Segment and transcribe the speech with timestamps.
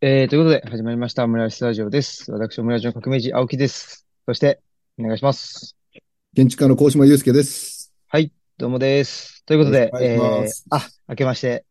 [0.00, 2.32] えー、ということで、始まりました、オムライスラジオです。
[2.32, 4.04] 私、オムライスの革命児、青木です。
[4.26, 4.60] そして、
[4.98, 5.76] お願いします。
[6.34, 7.92] 建築家の高島祐介です。
[8.08, 9.44] はい、どうもです。
[9.46, 10.66] ということで、お願いします。
[10.70, 11.64] あ、明けまして、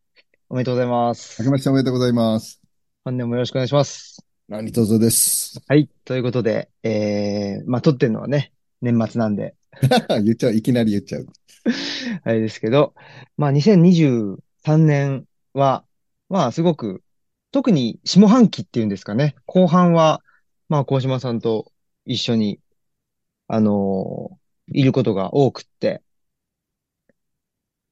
[0.48, 1.42] おめでとうございます。
[1.42, 2.62] 明けましておめでとうございます。
[3.04, 4.24] 本年もよろしくお願いします。
[4.48, 5.60] 何卒です。
[5.68, 9.54] はい、ということで、えー、まあ、撮ってるのはね、年末なんで。
[10.24, 11.26] 言っちゃう、いきなり言っちゃう。
[12.24, 12.94] あれですけど、
[13.36, 15.84] まあ、2023年は、
[16.30, 17.02] まあ、すごく
[17.54, 19.36] 特に下半期っていうんですかね。
[19.46, 20.24] 後半は、
[20.68, 21.70] まあ、鴻島さんと
[22.04, 22.58] 一緒に、
[23.46, 26.02] あのー、いることが多くって、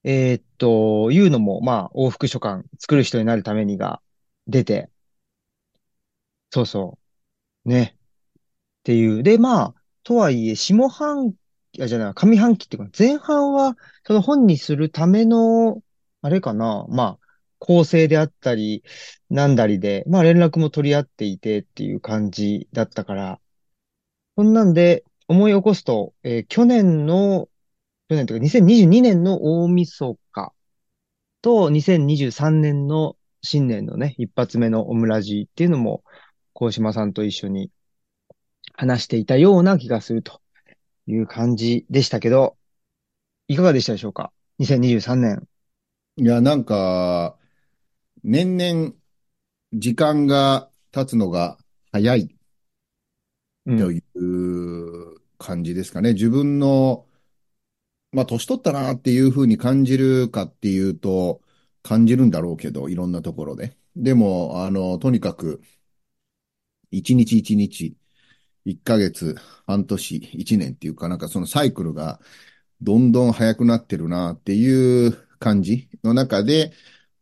[0.02, 4.02] えー、っと、いうのも、まあ、往復書簡作る人になるためにが
[4.48, 4.90] 出て、
[6.50, 6.98] そうそ
[7.64, 7.96] う、ね。
[8.80, 9.22] っていう。
[9.22, 11.34] で、まあ、とはいえ、下半
[11.70, 15.82] 期、あ、じゃない、上半期っていうか、前半は、その本にするための、
[16.20, 17.21] あれかな、まあ、
[17.64, 18.82] 構成であったり、
[19.30, 23.40] なんだりで、まあ連絡も取り合っていてっていう感じだったから、
[24.36, 27.48] そんなんで思い起こすと、えー、去年の、
[28.08, 30.52] 去年というか2022年の大晦日
[31.40, 36.02] と2023年の新年のね、一発目のオムラジっていうのも、
[36.54, 37.70] 鴻島さんと一緒に
[38.74, 40.40] 話していたような気がすると
[41.06, 42.56] いう感じでしたけど、
[43.46, 45.46] いかがでしたでしょうか ?2023 年。
[46.16, 47.38] いや、なんか、
[48.24, 48.92] 年々
[49.72, 51.58] 時間が経つのが
[51.90, 52.36] 早い
[53.64, 56.10] という感じですかね。
[56.10, 57.06] うん、自分の、
[58.12, 61.40] まあ、年取ったなっていうふうに感じるかっていうと、
[61.82, 63.76] 感じるんだろうけど、いろんなところで。
[63.96, 65.62] でも、あの、とにかく、
[66.90, 67.96] 一日一日、
[68.64, 72.20] 一ヶ月、半年、一年っていうか、なんかそのサイクルが
[72.80, 76.72] どんどん早くなってるなっていう感じの中で、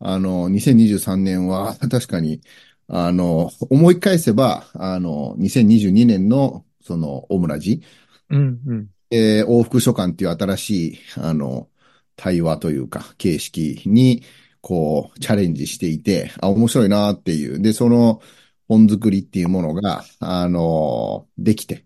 [0.01, 2.41] あの、2023年は 確かに、
[2.87, 7.81] あの、思い返せば、あの、2022年の、その、オムラジ、
[8.29, 11.69] うんうん、えー、往復書簡っていう新しい、あの、
[12.15, 14.23] 対話というか、形式に、
[14.61, 17.61] こう、チャレンジしていて、あ、面白いなっていう。
[17.61, 18.21] で、その
[18.67, 21.85] 本作りっていうものが、あの、できて、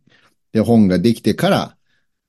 [0.54, 1.78] で、本ができてから、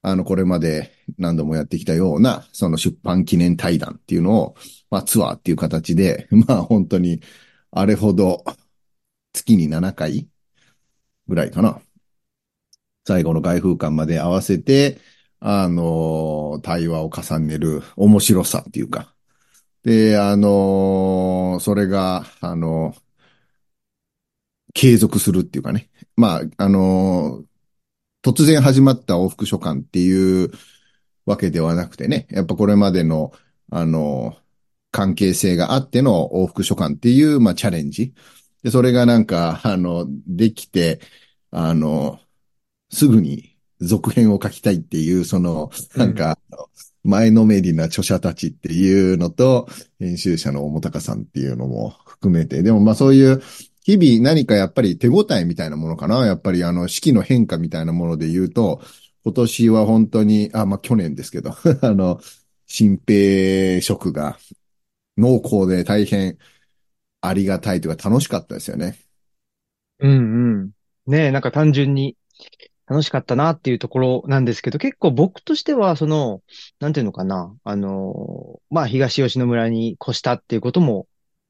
[0.07, 4.57] あの、これまで何度もやってきたような、その出版記念対談っていうのを、
[4.89, 7.21] まあツアーっていう形で、 まあ本当に、
[7.73, 8.45] あれほど、
[9.33, 10.29] 月に7回
[11.29, 11.81] ぐらいかな。
[13.05, 15.01] 最後の外風館まで合わせて、
[15.41, 19.13] あの、対話を重ねる面白さっていうか。
[19.85, 22.95] で、あの、それが、あの、
[24.75, 25.91] 継続するっていうかね。
[26.17, 27.45] まあ、あの、
[28.27, 30.51] 突然始まった往復書簡っていう
[31.27, 33.33] わけではなくてね、やっぱこれまでの、
[33.71, 34.37] あの、
[34.91, 38.15] 関係性があっての往復書簡っていう、まあ、チャレンジ。
[38.65, 40.99] で、それがなんか、あの、できて、
[41.53, 42.19] あの、
[42.91, 46.37] すぐに続編を書きたいっていう、その、なんか、
[47.05, 49.69] 前のめりな著者たちっていうのと、
[50.01, 53.41] 編集者の重高さんっていうのも含めて、でもまあそういう
[53.87, 56.27] 日々何かやっぱり手応えみたいなものかな？
[56.27, 58.81] やっぱりあの四季の変化みたいなもので言うと、
[59.25, 61.53] 今年は本当に、あ、まあ去年ですけど、
[61.83, 62.21] あの、
[62.67, 64.39] 新兵職が
[65.17, 66.37] 濃厚で大変
[67.21, 68.99] ありがたいというか楽しかったですよね。
[70.01, 70.71] うんうん。
[71.07, 72.17] ねえ、なんか単純に
[72.89, 76.43] 楽しかったなっていうところなんですけど、結構僕としては、その、
[76.81, 81.07] なんていうのかな、あの、まあ東吉野村に越したっていうことも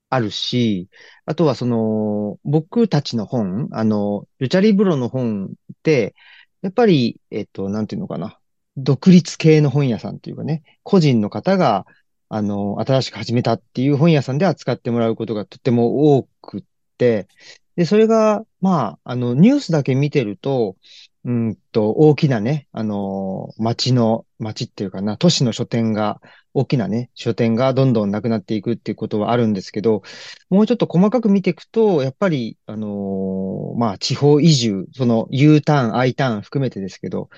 [0.09, 0.89] あるし、
[1.25, 6.15] あとはその、僕たちの本、あの、ルチャリブロの本って、
[6.63, 8.39] やっぱり、えっと、なんていうのかな。
[8.77, 11.87] 独立系の本屋さんっていうかね、個人の方が、
[12.29, 16.63] あの、新しく始めたっていう本屋さんで扱ってもらうことがとても多くっ
[16.99, 17.29] て、
[17.77, 20.77] で、それが、まあ、あの、ニュースだけ見てると、
[21.25, 26.21] うんと、大きなね、あのー、町の、町っていうかな、都市の書店が、
[26.59, 30.03] 大きなね、書店がどんどんなくなっていくっていうことはあるんですけど、
[30.49, 37.29] もうちょっと細かく見ていくと、やっぱり、あのー、まあ、地方移住、その U ターン、I ターン含めてですけど、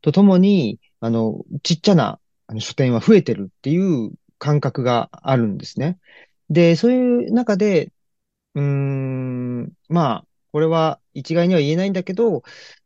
[0.00, 2.18] とともに、あの、ちっちゃな
[2.58, 5.98] 書店は増えてるっていう感覚があるんですね。
[6.48, 7.92] で、そういう中で、
[8.54, 12.42] うーん、まあ、これは一概には言えないんだけど、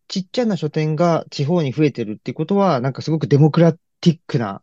[0.08, 4.62] ちっちゃな書店が地方に増えてるっていうことは、なんかすごくデモクラティックな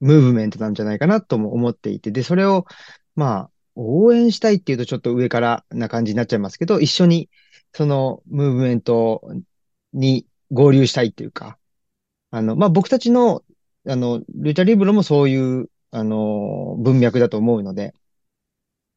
[0.00, 2.66] ムーブメントなんじゃないかなとも思っていて、で、それを、
[3.16, 7.30] まあ、応援したいっていうとちょっと上からな感じになっちゃいますけど、一緒に
[7.72, 9.22] そのムーブメント
[9.92, 11.58] に合流したいっていうか、
[12.30, 13.42] あの、まあ、僕たちの、
[13.86, 17.94] あの、ルチャリブロもそういう、あの、文脈だと思うので、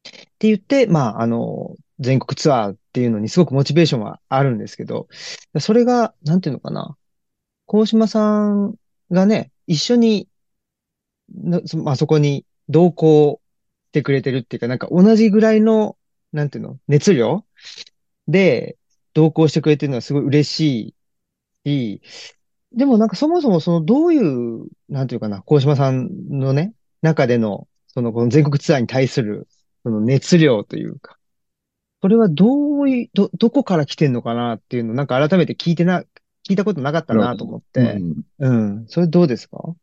[0.08, 5.08] って言って、まあ、あの、全国ツアーっていうのにすごくモチベーションはあるんですけど、
[5.60, 6.96] それが、なんていうのかな。
[7.66, 8.74] 高島さん
[9.10, 10.28] がね、一緒に、
[11.84, 13.40] まあそこに同行
[13.90, 15.96] してくれてるっていうか、なんか同じぐらいの、
[16.32, 17.44] なんていうの、熱量？
[18.28, 18.76] で
[19.14, 20.94] 同行してくれてるのはすごい嬉し
[21.64, 22.02] いし、
[22.74, 29.48] でもなんかそもそもそのどういう、なんていうかな、高島さんのね、中での、そのこの全国ツアーに対する、
[29.82, 31.18] その熱量というか、
[32.00, 36.04] それはどういう、ど、どこから来てんのかなっていうのをなんか改めて聞いてな、
[36.48, 38.22] 聞いたことなかったなと思っうて、ん。
[38.38, 38.86] うん。
[38.88, 39.74] それどうですか？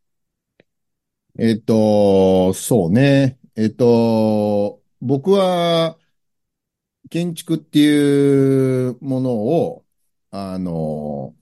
[1.37, 3.39] えっと、そうね。
[3.55, 5.97] えっと、僕は
[7.09, 9.85] 建築っていうものを、
[10.31, 11.35] あの、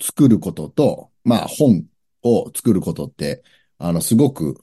[0.00, 1.86] 作ることと、まあ本
[2.22, 3.42] を作ることって、
[3.78, 4.60] あの、すごく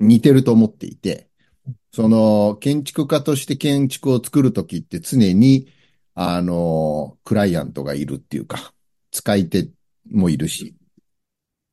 [0.00, 1.28] 似てると思っていて、
[1.92, 5.68] その、建築家として建築を作るときって常に、
[6.14, 8.74] あの、クライアントがいるっていうか、
[9.12, 9.70] 使い手
[10.10, 10.76] もいるし、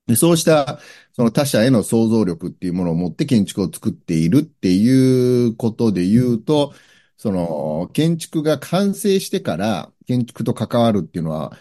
[0.07, 0.80] で、そうした、
[1.13, 6.74] その他者への想像力っていうものを持って建築を作っているっていうことで言うと、
[7.18, 11.57] その、建築が完成してから建築と関わるっていうのは、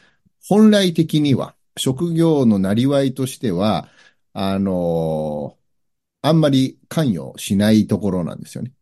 [0.48, 3.88] 本来的には、職業のなりわいとしては、
[4.32, 5.58] あの、
[6.22, 8.72] あんまり関与しないところなんですよね。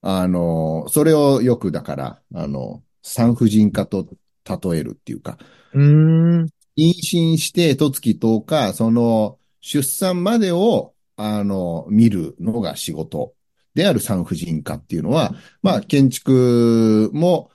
[0.00, 4.06] あの、それをよくだから、あの、産婦人科と
[4.44, 5.38] 例えるっていうか、
[5.74, 13.34] うん、妊娠して十月10日、その出産までを、あの、見るのが仕事
[13.74, 17.50] である産婦人科っていうのは、まあ、建築も、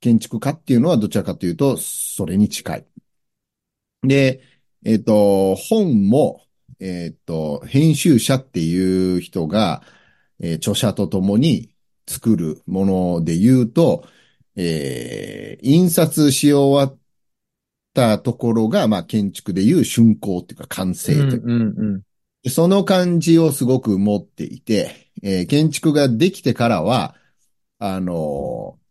[0.00, 2.86] 建築家っていうのはどちらかというと、それに近い。
[4.02, 4.42] で、
[4.84, 6.46] えっと、本も、
[6.80, 9.82] えっと、編集者っていう人が、
[10.40, 11.74] えー著者と共に
[12.06, 14.06] 作るもので言うと、
[14.56, 16.98] えー印刷し終わっ
[17.96, 21.42] たところが、まあ、建築でいう竣工っていうか完うん、成という。
[21.44, 22.02] うん、うん。
[22.50, 27.16] その感じをすごく持っていて、えー建築ができてからは、
[27.78, 28.86] あのー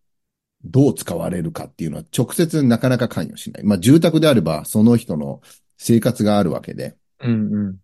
[0.68, 3.64] どう使われるかっていうのは直接なかなか関与しない。
[3.64, 5.42] まあ、住宅であればその人の
[5.78, 6.96] 生活があるわけで。
[7.20, 7.78] うん、うん。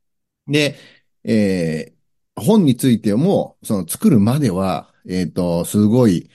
[0.48, 0.76] で、
[1.24, 2.02] えー
[2.36, 6.30] 本についても、その作るまでは、えっと、すごい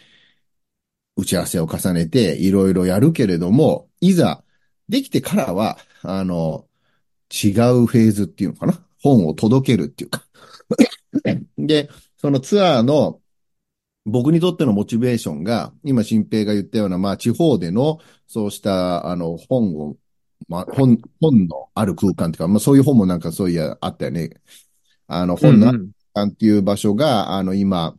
[1.16, 4.44] 打ち合わせを重ねていろいろやるけれども、いざ
[4.88, 6.66] できてからは、あの、
[7.30, 8.82] 違うフェーズっていうのかな？
[9.02, 10.24] 本を届けるっていうか。
[11.58, 13.20] で、そのツアーの
[14.04, 17.98] 僕にとってのモチベーションが、今、新平が言ったような、まあ、地方での、
[18.28, 19.96] そうした、あの、本を、
[20.48, 24.30] まあ、本、本のある空間っていうか、まあ、そういう本もなんかそういや、あったよね。
[25.08, 25.90] あの、うん、本のあるうん。
[26.14, 27.98] 空間っていう場所が、あの、今、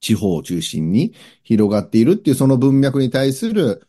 [0.00, 3.88] 地方を中心に広がっているっていうその文脈に対する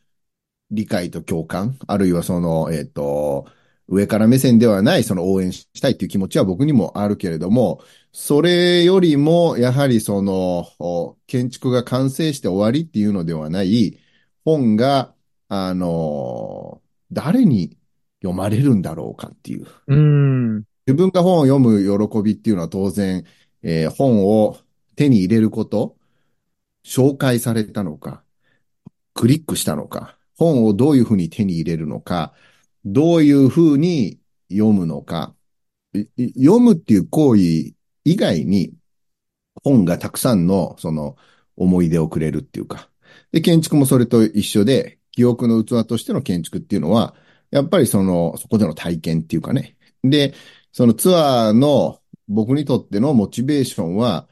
[0.75, 3.45] 理解と共感、あるいはその、えっと、
[3.88, 7.81] 上から目線ではない、その応援したいっていう気持ちは僕にもあるけれども、
[8.12, 14.00] それよりも、やはりその、お建築が完成して終わりっていうのではない、
[14.44, 15.13] 本が、
[15.48, 16.81] あの、
[17.12, 17.77] 誰に
[18.22, 19.68] 読まれるんだろうかっていう。
[19.88, 23.24] うーん、自分が本を読む喜びっていうのは当然、
[23.62, 24.57] えー本を
[24.95, 25.98] 手に入れること、
[26.86, 28.24] 紹介されたのか、
[29.13, 32.34] クリックしたのか、本をどういうふうに手に入れるのか、
[32.86, 34.20] どういうふうに
[34.51, 35.36] 読むのか、
[36.18, 37.42] 読むっていう行為
[38.04, 38.74] 以外に
[39.63, 41.18] 本がたくさんのその
[41.56, 42.89] 思い出をくれるっていうか。
[43.32, 47.15] で、建築もそれと一緒で、記憶の器としての建築っていうのは、
[47.51, 49.77] やっぱりその、そこでの体験っていうかね。
[50.04, 50.34] で、
[50.72, 54.27] そのツアーの僕にとってのモチベーションは、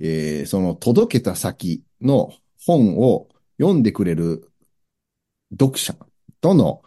[0.00, 2.32] えーその届けた先の
[2.66, 4.50] 本を読んでくれる
[5.58, 5.94] 読者
[6.40, 6.82] との、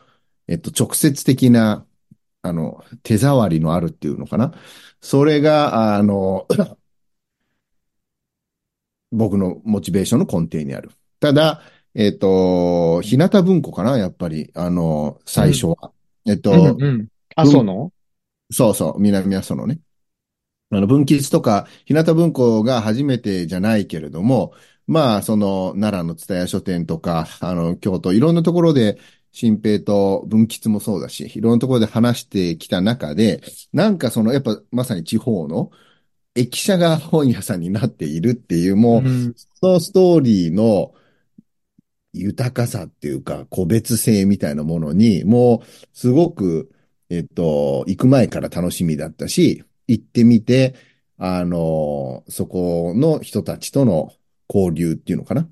[0.47, 1.85] えっと、直接的な、
[2.41, 4.53] あの、手触りのあるっていうのかな。
[5.01, 6.47] それが、あの、
[9.11, 10.91] 僕のモチベーションの根底にある。
[11.19, 11.61] ただ、
[11.93, 15.91] えっと、日向文庫かな、やっぱり、あの、うん、最初は。
[16.25, 17.07] えっうん、と、うん。
[17.35, 17.93] あ、そう文、の
[18.51, 19.79] そうそう、南阿蘇のね。
[20.69, 24.53] あの、文吉とか、日向文庫が初めてじゃないけれども、
[24.87, 28.97] まあ、その、奈良の蔦屋書店とか、あの、京都、いろんなところで、
[29.31, 35.69] 新平と文吉もそうだし、いろんなところで話してきた中で、なんかその、やっぱまさに地方の
[36.33, 40.93] 駅舎が本屋さんになっているっていう、もう、うん、そのストーリーの
[42.13, 46.71] 豊かさっていうか、個別性みたいなものに、もう、すごく、
[47.09, 50.75] えっと、行く前から楽しみだったし、行ってみて、
[51.17, 54.13] あの、そこの人たちとの
[54.53, 55.49] 交流っていうのかな？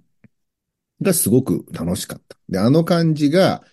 [1.01, 2.37] がすごく楽しかった。
[2.49, 3.63] で、あの感じが、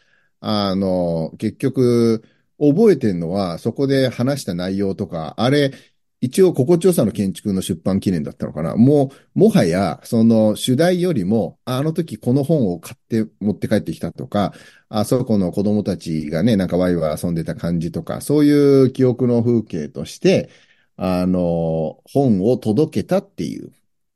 [0.41, 2.25] あの、結局、
[2.59, 5.73] 覚えてるのは、そこで話した内容とか、あれ、
[6.21, 8.77] 一応、心地よさの建築の出版記念だったのかな？
[8.77, 14.53] もう、もはや、その主題よりも、あの時この本を買って持って帰ってきたとか、
[14.89, 20.49] あそこの子供たちがね、なんかワイワイ遊んでた感じとか、そういう記憶の風景として、
[20.97, 23.73] あの、本を届けたっていう、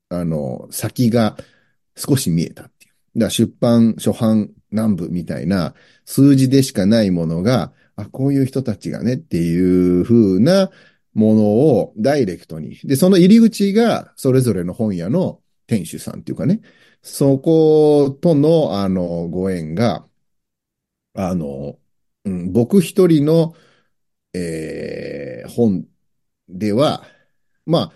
[0.09, 1.37] あの、先が
[1.97, 3.19] 少し見えたっていう。
[3.19, 10.71] だ出版、初版、南部みたいな数字でしかないものが、あ、こういう人たちがねっていう風な
[11.15, 12.77] ものをダイレクトに。
[12.85, 16.61] で、その入り口がそれぞれの本屋の店主さんっていうかね、
[17.03, 20.07] そことの、あの、ご縁が、
[21.15, 21.79] あの、
[22.25, 23.55] うん、僕一人の、
[24.35, 25.87] えー、本
[26.49, 27.05] では、
[27.65, 27.93] まあ、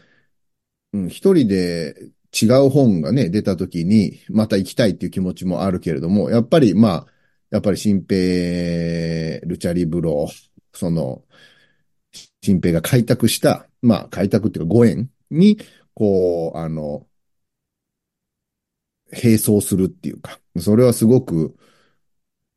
[0.92, 1.94] うん、一人で
[2.32, 7.06] 違う本がね、出た時に、また行きたいっていう気持ちもあるけれども、やっぱりまあ、
[7.50, 10.28] やっぱり新平、ルチャリブロ、
[10.72, 11.24] その、
[12.42, 15.58] 新平が開拓した、まあ、開拓っていうかご縁に、
[15.94, 17.06] こう、あの、
[19.12, 21.56] 並走するっていうか、それはすごく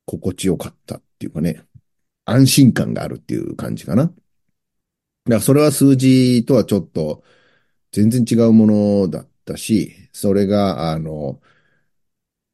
[0.06, 1.63] 心地よかったっていうかね、
[2.25, 4.06] 安心感があるっていう感じかな。
[4.06, 4.16] だか
[5.25, 7.24] らそれは数字とはちょっと
[7.94, 8.68] 全然違うも
[9.04, 11.42] のだったし、それが、あの、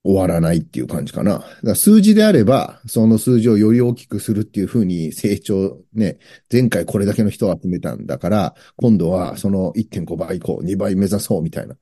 [0.03, 1.33] 終わらないっていう感じかな。
[1.33, 6.19] だから数字であれば、その数字をより大きくするっていうふうに成長、ね、
[6.51, 11.75] 前回これだけの人を集めたんだから、今度はその1.5倍以降、2倍目指そうみたいな。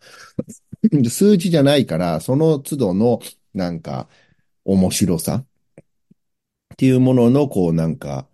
[1.10, 3.20] 数字じゃないから、その都度の、
[3.54, 4.10] なんか、
[4.66, 5.46] 面白さっ
[6.78, 8.28] ていうものの、こう、なんか、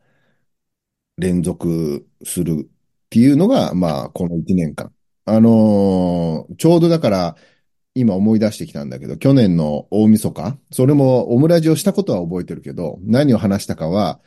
[1.18, 2.70] 連続するっ
[3.10, 4.94] ていうのが、まあ、この1年間。
[5.26, 7.36] あのーちょうどだから、
[7.96, 14.20] 今思い出してきたんだけど、去年の大晦日、それもオムラジをしたことは覚えてるけど、何を話したかは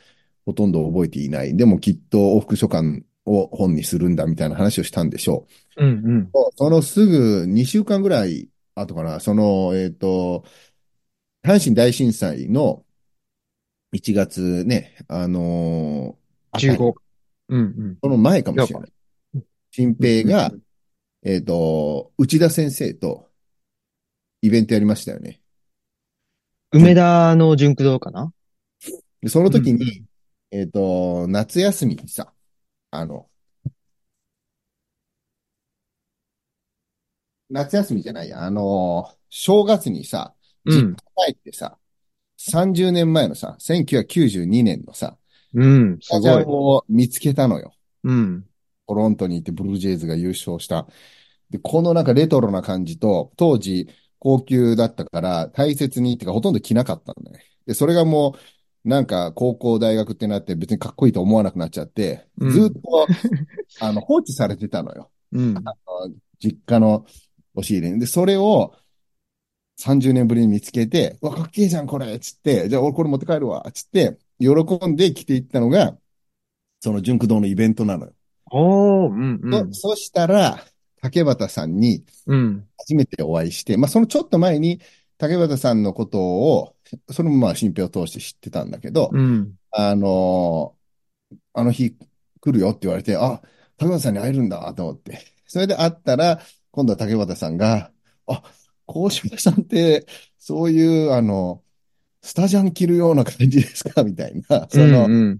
[0.45, 1.55] ほとんど覚えていない。
[1.55, 5.85] でもきっと往復書簡を本にするんだみたいな話をしたんでしょう。
[5.85, 6.29] うんうん。
[6.55, 10.45] そのすぐ2週間ぐらい後かな、その、えっ、ー、と、
[11.43, 12.85] 阪神大震災の
[13.93, 16.93] 1月ね、あのー、15。
[17.49, 17.97] うんうん。
[18.01, 18.91] その前かもしれない。
[19.71, 20.51] 新平が、
[21.27, 23.27] えっ、ー、と、内田先生と
[24.41, 25.41] イベントやりましたよね。
[26.71, 28.31] 梅田の純駆堂かな？
[29.21, 30.05] でその時に、
[30.51, 32.31] うん、えっ、と、夏休みにさ、
[32.91, 33.27] あの、
[37.49, 40.33] 夏休みじゃないや、あの、正月にさ、
[40.65, 40.95] 実家
[41.27, 41.77] 帰ってさ、
[42.53, 45.17] うん、30年前のさ、1992年のさ、
[45.53, 46.43] うん、すごい。
[46.47, 47.73] を見つけたのよ。
[48.05, 48.45] うん。
[48.87, 50.87] トロントに行ってブルージェイズが優勝した。
[51.49, 53.87] で、このなんかレトロな感じと、当時、
[54.19, 57.45] 高級だったから、大切にってかほとんど着なかったんだね。
[57.65, 58.35] で、それがも
[58.85, 63.07] う、なんか高校、大学ってなって別にかっこいいと思わなくなっちゃって、うん、ずっと、
[63.81, 65.11] あの、放置されてたのよ。
[65.33, 65.75] うん、あの
[66.39, 67.05] 実家の
[67.53, 67.99] 押し入れに。
[67.99, 68.73] で、それを
[69.77, 74.49] 30年ぶりに見つけて、わ、かっけえじゃん、これつって、じゃあ俺これ持って帰るわつって、喜
[74.87, 75.97] んで着ていったのが、
[76.79, 78.13] その純駆動のイベントなのよ。
[78.51, 79.73] おー、うんうん。
[79.73, 80.63] そそしたら、
[81.07, 82.03] 竹畑さんに、
[82.77, 84.81] 初めてお会いして、うん、まあそのちょっと前に、
[85.17, 86.75] 竹畑さんのことを、
[87.11, 90.75] それもまあ新平を通して知ってたんだけど、うん、あの
[91.53, 91.95] あの日
[92.39, 93.41] 来るよって言われて、あ、
[93.77, 95.19] 竹畑さんに会えるんだと思って。
[95.47, 96.39] それで会ったら、
[96.71, 97.91] 今度は竹畑さんが、
[98.27, 98.43] あ、
[98.85, 100.05] 高島さんって、
[100.37, 101.63] そういう、あの、
[102.21, 105.39] スタジャン着るような感じですかみたいな、その、うんうん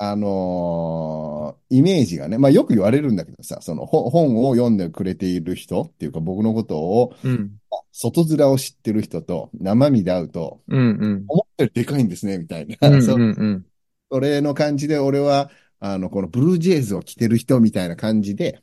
[0.00, 7.58] あのー、イメージがね、まあよく言われるんだけどさ、その本を読んでくれている人っていうか僕のことを、うん、
[7.92, 12.76] 外面を知ってる人と生身で会うと、うんうん、思ったよりでかいんですね、みたいな。
[12.80, 13.66] うんうんうん、
[14.10, 15.50] それの感じで俺は、
[15.80, 18.62] あの、このブルージェイズを着てる人みたいな感じで、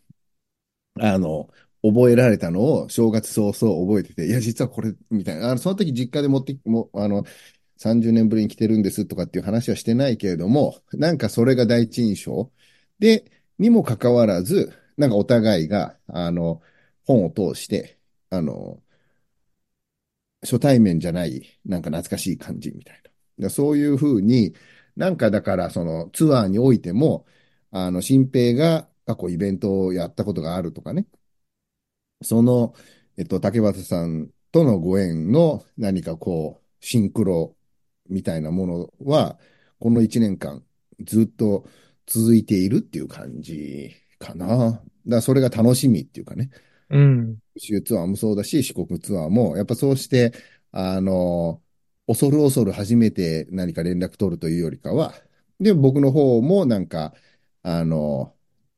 [1.00, 1.50] あの、
[1.84, 5.50] 覚えられたのを正月早々覚えてて、いや、実はこれ、みたいな。
[5.50, 7.26] あの、その時実家で持って、もあの、
[7.78, 12.52] 30年ぶりに来てるんですとかっていう話はしてないけれども、なんかそれが第一印象
[13.00, 16.62] で、にもかかわらず、なんかお互いが、あの、
[17.06, 18.82] 本を通して、あの、
[20.42, 23.02] 初対面じゃない、なんか懐かしい感じみたい
[23.38, 23.50] な。
[23.50, 24.54] そういうふうに、
[24.96, 27.26] なんかだからそのツアーにおいても、
[27.72, 31.06] あの、新平が過去イベントをやったことがあるとかね。
[32.24, 32.74] その、
[33.18, 37.55] えっと、竹俣さんとのご縁の何かこう、シンクロ
[38.08, 39.40] みたいなものは、
[39.80, 40.64] この1年間
[41.02, 41.66] ずっと
[42.06, 44.48] 続いているっていう感じかな。
[44.48, 46.50] だからそれが楽しみっていうかね。
[46.90, 47.38] うん。
[47.56, 50.34] 欧州ツアーもそうだし、四国ツアーも、やっぱそうして、
[50.72, 51.62] あの、
[52.08, 55.14] 恐る恐る初めて何か連絡取るというよりかは、
[55.60, 57.14] で、僕の方もなんか、
[57.64, 58.36] あの、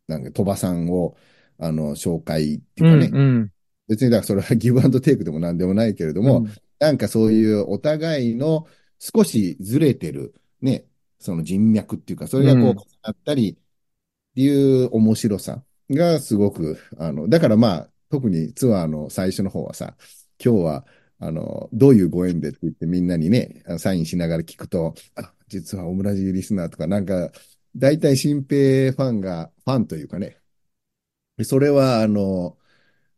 [0.08, 1.18] なんか鳥羽さんを、
[1.58, 3.54] あの、紹介っていうかね、うん、うん、
[3.88, 8.68] 別にだからそれはギブアンドテイクでもなんでもないけれども、うん、なんかそういうお互いの
[9.00, 10.86] 少しずれてる、ね、
[11.20, 13.56] その人脈っていうか、それがこう重うん、なったりっ
[14.36, 19.96] ていう面白さがすごく、あの、だからまあ、特にツアーの最初の方はさ、
[20.44, 20.86] 今日は、
[21.20, 27.32] あの、どういうご縁でって言ってみんなにね、サインしながら聞くと、あ、実はオムラジリスナーとか、なんか、
[27.76, 30.40] 大体新平ファンが、ファンというかね、
[31.44, 32.58] それは、あの、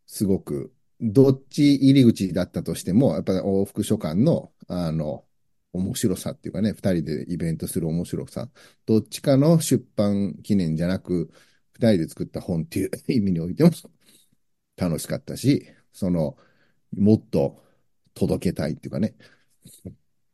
[0.06, 5.24] すごく、どっち入り口だったとしても、やっぱり往復書簡の、あの、
[5.72, 8.48] 面白さっていうかね、二人でイベントする面白さ、
[8.86, 11.30] どっちかの出版記念じゃなく、
[11.72, 13.70] 二人で作った本っていう意味においても
[14.76, 16.36] 楽しかったし、その、
[16.96, 17.62] もっと
[18.14, 19.14] 届けたいっていうかね、
[19.88, 19.92] っ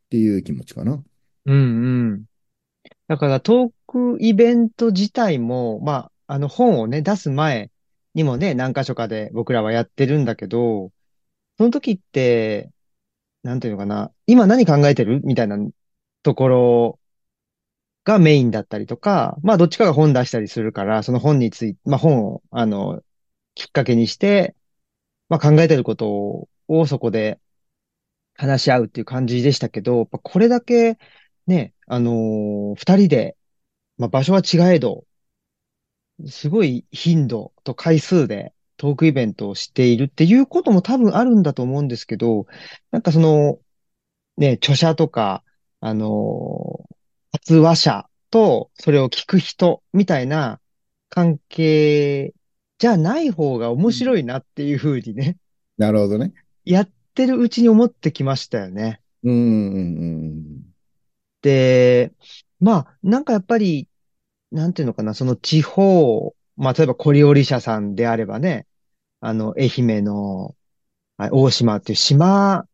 [0.09, 1.03] ていう気持ちかな。
[1.45, 1.57] うん、う
[2.13, 2.25] ん。
[3.07, 7.71] だからトークイベント自体も、まあ、あの本をね、出す前
[8.13, 10.91] にもね、何箇所かで僕らはやってるんだけど、
[11.57, 12.71] その時って、
[13.43, 15.21] なんていうのかな、今何考えてる？
[15.23, 15.57] みたいな
[16.23, 16.99] ところ
[18.03, 23.01] がメインだったりとか、まあどっちかが本出したりするから、その本について、まあ本を、あの、
[23.55, 24.55] きっかけにして、
[25.29, 27.39] まあ考えてることをそこで
[28.35, 30.97] 話し合うっていう感じでしたけど、これだけ
[31.47, 33.37] ね、あのー二人で、
[33.97, 35.05] まあ場所は違えど、
[36.27, 42.47] すごい頻度と回数でトークイベントをしているっていうことも多分あるんだと思うんですけど、
[42.91, 43.59] なんかその、
[44.37, 45.43] ね、著者とか、
[45.79, 46.97] あのー
[47.33, 50.59] 発話者とそれを聞く人みたいな
[51.09, 52.33] 関係
[52.79, 55.37] じゃない方が面うん白いなっていうふうにね、
[55.77, 56.33] なるほどね。
[56.65, 59.01] やってるうちに思ってきましたよね。
[59.23, 60.61] うん。
[61.41, 62.13] で、
[62.59, 63.87] まあ、なんかやっぱり、
[64.51, 68.66] なんていうのかな、その地方、まあ、例えば小料社さんであればね、
[69.19, 70.55] あの、愛媛の、
[71.17, 72.67] あ大島っていう島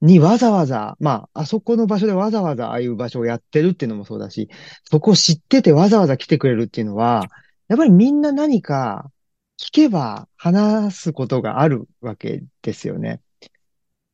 [0.00, 4.48] にわざわざ、まあ、あそこの場所でわざわざああいう場所をやってるっていうのもそうだし、
[4.84, 7.28] そこを知っててわざわざ来てくれるっていうのは、
[7.68, 9.10] やっぱりみんな何か
[9.58, 13.20] 聞けば話すことがあるわけですよね。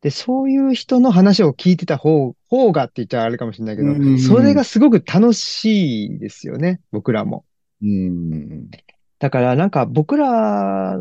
[0.03, 7.45] で、そういう人の話を聞いてた方、方がって言っちゃあれかもしれないけうど、それがん、すごく楽しいですよね、僕らも。
[7.83, 8.71] うん。
[9.19, 10.97] だからなんか僕ら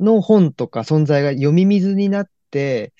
[0.00, 2.92] の本とか存在が読み水になって、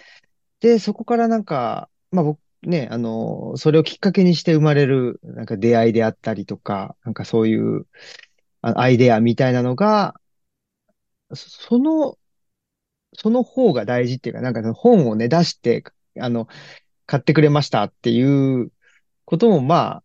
[0.61, 7.87] で、そこからなんか、まあ僕、ね、あの、それをきっかけにして生まれる、なんか出会いであったりとか、なんかそういう
[8.63, 10.15] アイデアみたいなのが、
[11.35, 12.19] その、
[13.15, 15.85] その方が大事っていうか、なんか本をね、出して、
[16.21, 16.49] あの、
[17.07, 18.23] 買ってくれましたってい
[18.63, 18.73] う
[19.25, 20.05] ことも、まあ、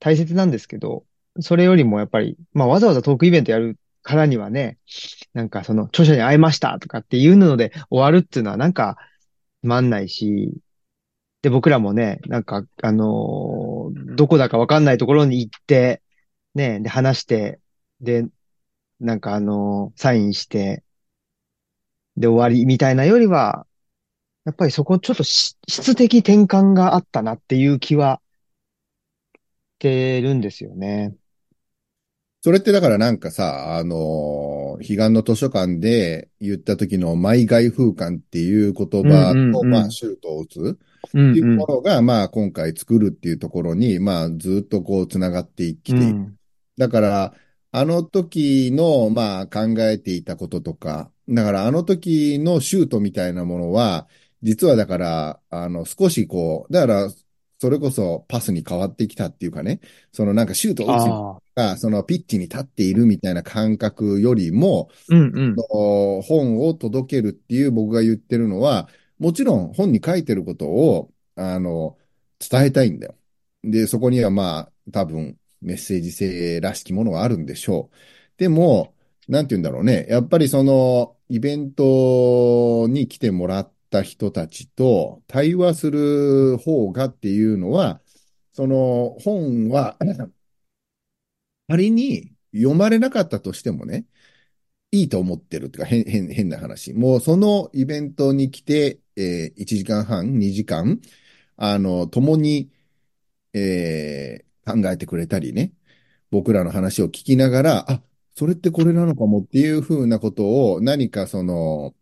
[0.00, 1.04] 大切なんですけど、
[1.40, 4.78] それよりもやっぱり、まあ、わざわざトークイベントやるからにはね、
[5.34, 8.96] なんかその、著者に会いましたとかっていうので終わるっていうのはなんか、
[9.62, 10.54] つまんないし、
[11.42, 16.02] で、僕らもね、なんか、あのーどこだかわかんないところに行って、
[16.54, 17.60] ね、で、話して、
[18.00, 18.26] で、
[19.00, 20.84] なんかあのーサインして、
[22.16, 23.66] で、終わりみたいなよりは、
[24.46, 28.20] やっぱりそこちょっと質的転換があったなっていう気は
[29.78, 31.14] してるんですよね。
[32.42, 39.90] それってだからなんかさ、あのー、彼岸の図書館で言った時のマイ外風館っていう言うん葉と、まあ、うんうん。
[39.90, 41.56] シュートを打つっていううんうん。
[41.56, 46.06] ものが、まあ、今回作るっていうところに、まあ、ずっとこう、つながってきている。
[46.06, 46.36] うん。
[46.78, 47.34] だから、
[47.72, 54.08] あの時の、まあ、考えていたこととか、だから、あの時のシュートみたいなものは、
[54.42, 57.10] 実はだから、あの、少しこう、だから、
[57.58, 59.80] それこそパスに変わってきたっていうかね、
[60.12, 61.49] そのなんかシュートを打つ。
[61.60, 65.56] が、そのピッチに立っているみたいな感覚よりも、うんうん。
[65.56, 71.96] の本を届けるっていう僕が言ってるのは、もちろん本に書いてることを、あの、
[72.38, 73.14] 伝えたいんだよ。
[73.62, 77.96] で、そこにはまあ、多分メッセージ性らしきものがあるんでしょう。
[78.38, 78.94] でも、
[79.28, 80.06] なんて言うんだろうね。
[80.08, 88.00] やっぱりその、イベントに来てもらった人たちと対話する方がっていうのは、
[88.52, 89.96] その本は
[91.70, 94.06] 仮に読まれなかったとしてもね、
[94.92, 95.86] いいと思ってるっていうか、
[96.34, 96.92] 変、な話。
[96.94, 101.00] もうそのイベントに来て、えー、1時間半、2時間、
[101.56, 102.70] あの、共に、
[103.54, 105.72] えー考えてくれたりね、
[106.30, 108.02] 僕らの話を聞きながら、あ、
[108.36, 111.94] それってこれなのかもっていうふうなことを何かその、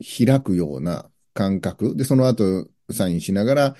[0.00, 3.76] 開くような感覚で、その後サインしながら、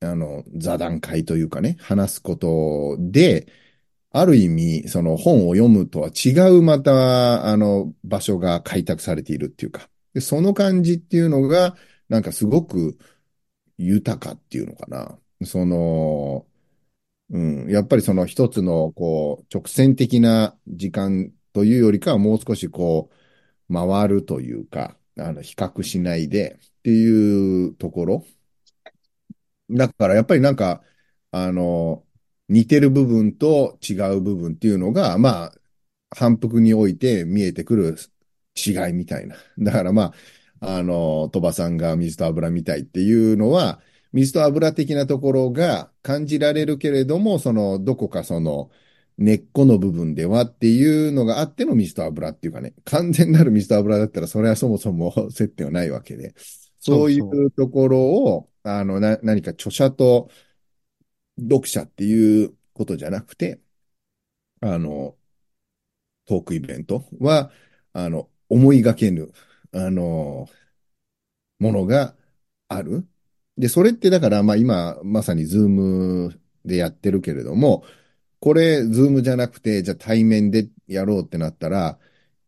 [0.00, 3.48] あの、座談会というかね、話すことで、
[4.10, 11.76] ある意味、その本を読むとは違うまた、あの、場所が開拓されているっていうか、でその感じっていうのが、
[12.08, 12.98] なんかすごく
[13.78, 15.18] 豊かっていうのかな。
[15.46, 16.46] その、
[17.30, 23.10] うん、やっぱりその一つの、こう、直線的な時間というよりかはもう少しこ
[23.70, 28.26] う、回るというか、あの、比較しないでっていうところ。
[29.70, 30.82] だからやっぱりなんか、
[31.30, 32.06] あの、
[32.48, 35.52] 似てる部分と違う部分っていうのが、まあ、
[36.16, 37.96] 反復において見えてくる
[38.56, 39.36] 違いみたいな。
[39.58, 40.12] だからま
[40.60, 43.80] あ、あの、鳥羽さんが水と油みたいっていうのは、
[44.12, 48.70] 水と油的なところが感じられるけれども、その、どこかその、
[49.18, 56.34] 根っこの部分ではっていうのがあっての水と油っていうかね、完全なる水と油だったら、それはそもそも 接点はないわけで、
[56.80, 60.30] そういうところを、あの、な、何か著者と
[61.38, 63.60] 読者っていうことじゃなくて、
[64.60, 65.16] あの、
[66.26, 67.50] トークイベントは、
[67.92, 69.32] あの、思いがけぬ、
[69.72, 70.48] あの、
[71.58, 72.14] ものが
[72.68, 73.06] ある。
[73.56, 77.84] で、それってだから、まあ今、まさに Zoom でやってるけれども、
[78.40, 81.98] これ、 Zoom じゃなくて、じゃあ対面でやろうってなったら、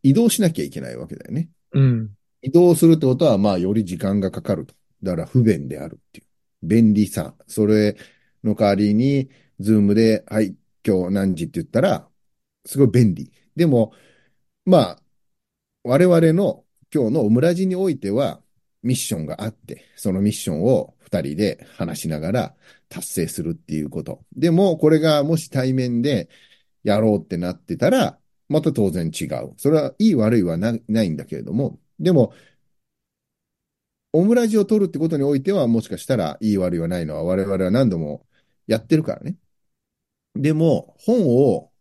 [0.02, 1.50] 移動しなきゃいけないわけだよね。
[1.72, 2.10] うん。
[2.42, 4.74] 移動するってことは、まあ、より時間がかかると。
[5.02, 6.26] だから不便であるっていう。
[6.62, 7.34] 便利さ。
[7.46, 7.96] それ
[8.44, 12.08] の代わりに、ズームで、はい、今日何時って言ったら、
[12.64, 13.32] すごい便利。
[13.56, 13.92] でも、
[14.64, 15.02] まあ、
[15.82, 18.40] 我々の今日のオムラジにおいては、
[18.82, 22.54] ミッションがあって、そのミッションを二人で話しながら
[22.88, 24.24] 達成するっていうこと。
[24.34, 26.28] でも、これがもし対面で
[26.82, 29.54] やろうってなってたら、また当然違う。
[29.58, 32.32] それはいい悪いはないんだけれども、でも、
[34.12, 38.26] オムラジを取るってことにおいては、もしかしたらいい悪いはないのは我々は何度も
[38.70, 39.34] やってるからね。
[40.36, 41.72] でも、本を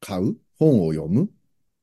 [0.00, 1.30] 買う、本を読む、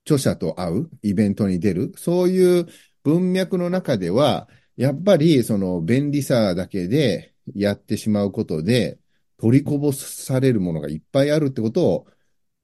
[0.06, 2.68] 著者と会う、イベントに出る、そういう
[3.04, 9.00] 文脈の中では、やっぱりその便利さだけでやってしまうことで、
[9.38, 12.08] 取りこぼされるものがいっぱいあるってことを、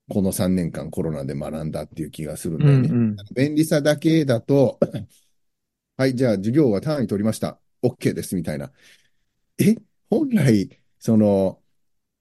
[0.09, 2.89] この3年間コロナで学んだっていう気がするんだよね。
[2.89, 4.79] うんうん便利さだけだと、
[5.97, 7.59] はい、じゃあ授業は単位取りました。
[7.81, 8.71] OK です、みたいな。
[9.57, 9.75] え、
[10.11, 10.69] 本来、
[11.07, 11.63] その、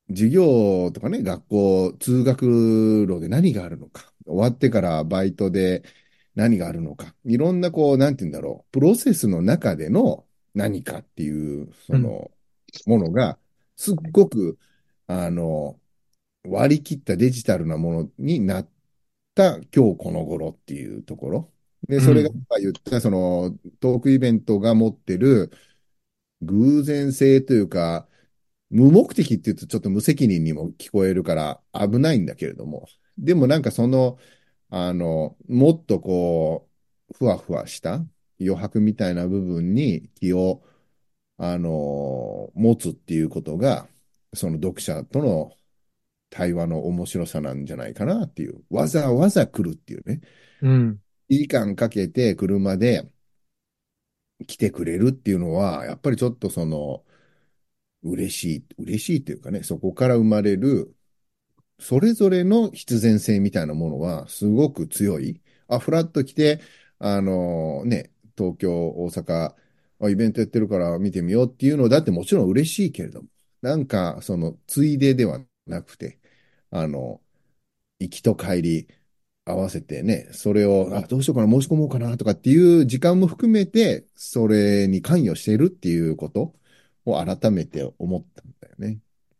[0.09, 4.12] 授業とかね、学校、通学路で何があるのか。
[4.25, 5.83] 終わってからバイトで
[6.37, 7.16] 何があるのか。
[7.25, 8.70] いろんな、こう、なんて言うんだろう。
[8.70, 12.31] プロセスの中での何かっていう、その、
[12.87, 13.40] ものが、
[13.77, 14.57] すっごく、
[15.09, 15.81] あの、
[16.44, 18.70] 割り切ったデジタルなものになっ
[19.35, 21.53] た今日この頃っていうところ。
[21.88, 25.51] で、それが言った、その、トークイベントが持ってる
[26.42, 28.09] 偶然性というか、
[28.70, 34.18] 無目的って言うとちょっと無責任にも聞こえるから危ないんだけれども、でもなんかその、
[34.70, 36.68] あの、もっとこ
[37.11, 38.05] う、ふわふわした
[38.40, 40.62] 余白みたいな部分に気を、
[41.38, 43.88] あの、持つっていうことが、
[44.35, 45.52] その読者との
[46.31, 48.64] 対話の面白さなんじゃないかなっていう。
[48.70, 50.20] わざわざ来るっていうね。
[50.62, 51.00] うん。
[51.29, 53.09] 1時間かけて車で
[54.46, 57.05] 来てくれるっていうのは、やっぱりちょっとその、
[58.11, 60.95] 嬉しい、嬉しいというかね、そこから生まれる、
[61.81, 65.42] それぞれの必然性みたいなものはすごく強い。
[65.69, 66.61] あ、フラッと来て、
[66.99, 69.55] あのね、東京、大阪、
[70.11, 73.29] イベントやってるから見てみようっていうのだってもちろん嬉しいけれども、
[73.62, 76.21] なんかそのついでではなくて、
[76.71, 77.21] あの、
[77.99, 78.88] 行きと帰り
[79.45, 86.55] 合わせてね、それを、あ、どうしようかな、申し込もうかなとかっていう時間も含めて、それに関与しているっていうこと
[87.07, 88.99] を改めて思ったんだよね。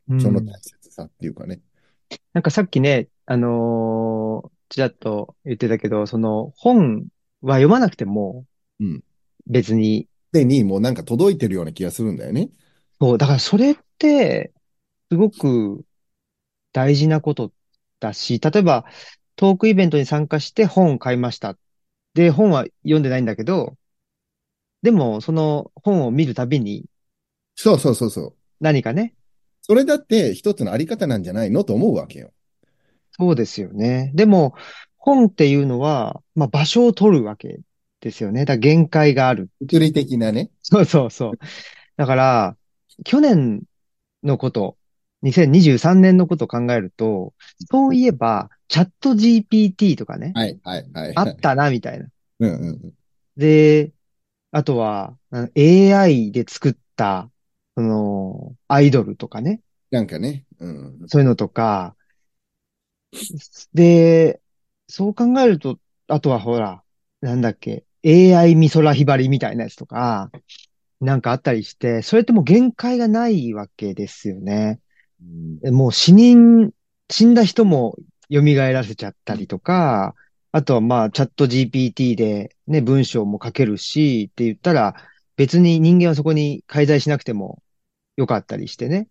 [0.09, 1.61] うんその大切さっていうかね。
[2.33, 7.07] なんかさっきね、あのーちらっと言ってたけど、その本
[7.41, 8.47] は読まなくても
[8.81, 9.05] うん。
[9.47, 12.51] 別に、でにもうなんか届いてるような気がするんだよね。
[13.01, 14.53] そう、だからそれって
[15.11, 15.85] すごく
[16.73, 17.53] 大事なこと
[18.01, 18.85] だし、例えば
[19.37, 21.57] トークイベントに参加して本を買いました。
[22.15, 23.77] で、本は読んでないんだけど、
[24.83, 26.87] でもその本を見るたびに
[27.57, 28.35] そうそうそうそう。
[28.61, 29.15] 何かね、
[29.63, 32.31] それだって一つのあり方なんじゃないのと思うわけよ。
[33.19, 34.13] そうですよね。
[34.15, 34.55] でも、
[34.97, 37.59] 本っていうのは、まあ、場所を取るわけ
[38.01, 38.45] ですよね。
[38.45, 39.51] だ限界がある。
[39.61, 40.51] 物理的なね。
[40.63, 41.39] そうそうそう。
[41.97, 42.57] だから、
[43.05, 43.63] 去年
[44.23, 44.77] のこと、
[45.23, 47.33] 2023年のことを考えると、
[47.71, 51.07] そういえば、チャット GPT とかね、はい、はい、はい。
[51.07, 52.07] はいあったな、みたいな。
[52.41, 52.93] うんうんうん。
[53.37, 53.93] で、
[54.53, 57.31] あとは、あ AI で作った、
[57.77, 59.61] その、アイドルとかね、
[59.91, 60.99] なんかね、うん。
[61.07, 61.95] そういうのとか、
[63.75, 64.41] で、
[64.89, 66.83] そう考えると、あとはほら、
[67.21, 70.31] なんだっけ、AI 美空ひばりみたいなやつとか、
[71.01, 74.81] なんかあったりして、それってもう限界がないわけですよね。
[75.21, 76.73] うんもう死人、
[77.11, 77.97] 死んだ人も
[78.31, 80.15] 蘇らせちゃったりとか、
[80.53, 84.95] あとはまあチャット GPT でね、文章も書けるしって言ったら、
[85.37, 87.63] 別に人間はそこに介在しなくても
[88.17, 89.09] よかったりしてね。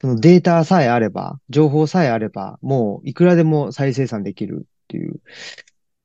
[0.00, 5.20] そのデータさえあれば、情報さえあれば、もういくらでも再生産できるっていう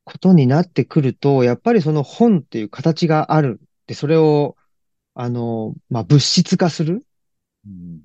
[0.04, 3.62] ことになってくると、やっぱりその本っていう形がある。
[3.88, 4.56] で、それを、
[5.14, 7.06] あの、まあ、物質化する。
[7.66, 8.02] うん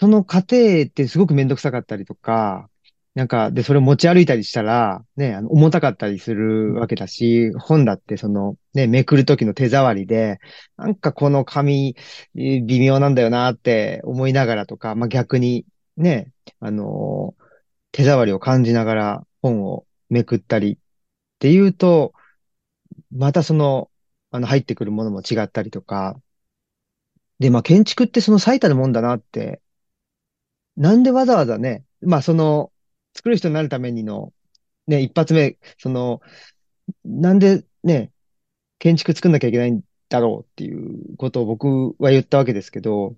[0.00, 2.68] その過程ってすごくめんどくさかったりとか、
[3.14, 10.38] なんか、で、それを持ち歩いたりしたら、ね、あの、重たかったりするわけだし、本だってその、ね、めくるときの手触りで、
[10.78, 11.94] なんかこの紙、
[12.36, 15.66] えー微妙なんだよなって思いながらとか、まあ、逆に、
[15.98, 17.42] ね、あのー
[17.92, 20.78] 手触りを感じながら本をめくったりっ
[21.40, 22.14] ていうと、
[23.12, 23.90] またその、
[24.32, 26.20] あの、入ってくるものも違ったりとか、
[27.38, 29.60] で、まあ、建築ってその最たるもんだなって
[30.76, 32.71] なんでわざわざね、まあその、
[33.14, 34.32] 作る人になるためにの、
[34.86, 36.20] ね、一発目、その、
[37.04, 38.12] なんでね、
[38.78, 43.16] 建築作んなきゃいけないんだろうっていうことを僕は言ったわけですけど、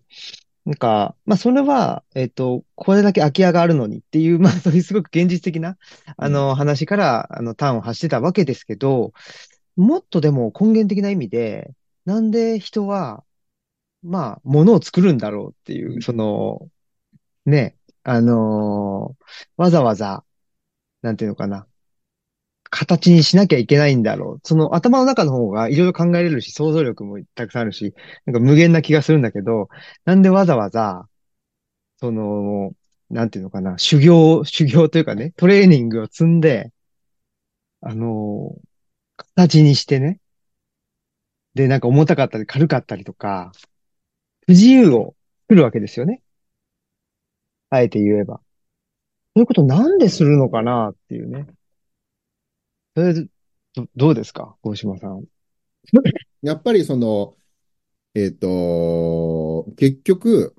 [0.65, 5.79] なんか、まあそれは、えっと、これだけ空き家があるのにっていう、 まあそういうすごく現実的な、
[6.17, 6.33] あうん。
[6.33, 9.13] の話から、あの、端を発してたわけですけど、
[9.77, 13.25] もっとでも根源的な意味で、なんで人は、
[14.03, 16.69] まあ、物を作るんだろうっていう、その、
[17.47, 19.25] ね、あのー
[19.57, 20.25] わざわざ、
[21.03, 21.69] なんていうのかな、
[22.71, 24.41] 形にしなきゃいけないんだろう。
[24.47, 27.95] その頭の中の方がいろいろ考えれるし、想像力もたくさんあるし、
[28.27, 29.69] なんか無限な気がするんだけど、
[30.05, 31.09] なんでわざわざ、
[31.99, 32.73] その、
[33.11, 36.73] なんていうのかな、修行、修行というかね、トレーニングを積んで、
[37.81, 38.65] あのー
[39.37, 40.21] 形にしてね、
[41.55, 43.53] で、なんか重たかったり軽かったりとか、
[44.47, 45.17] 不自由を
[45.49, 46.23] 作るわけですよね。
[47.75, 48.41] あえて言えば。
[49.37, 51.47] そういうことなんでするのかなっていうね。
[52.95, 53.27] それで、
[53.75, 54.57] ど、どうですか？
[54.63, 55.25] 大島さん。
[56.43, 57.37] やっぱりその、
[58.15, 60.55] えっと、結局、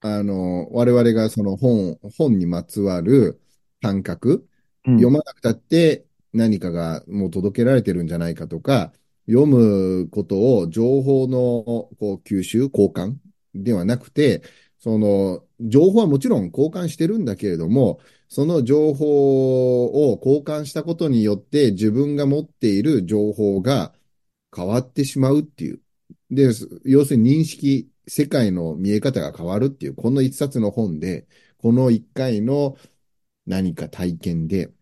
[0.00, 3.40] あの、我々がその本、本にまつわる
[3.82, 4.48] 感覚、
[4.86, 4.96] うん。
[4.96, 8.92] 読まなくたって何かがもう届けられてるんじゃないかとか、
[9.26, 13.16] 読むことを情報のこう吸収、交換
[13.54, 14.42] ではなくて、
[14.78, 23.94] その情報はもちろん交換してるんだけれども、その情報を交換したことによって自分が持っている情報が
[24.54, 25.82] 変わってしまうっていう。
[26.30, 26.44] で、
[26.84, 31.26] 要するに認識、世界の見え方が変わるっていう、この一冊の本で、
[31.58, 32.76] この一回の
[33.46, 34.72] 何か体験で、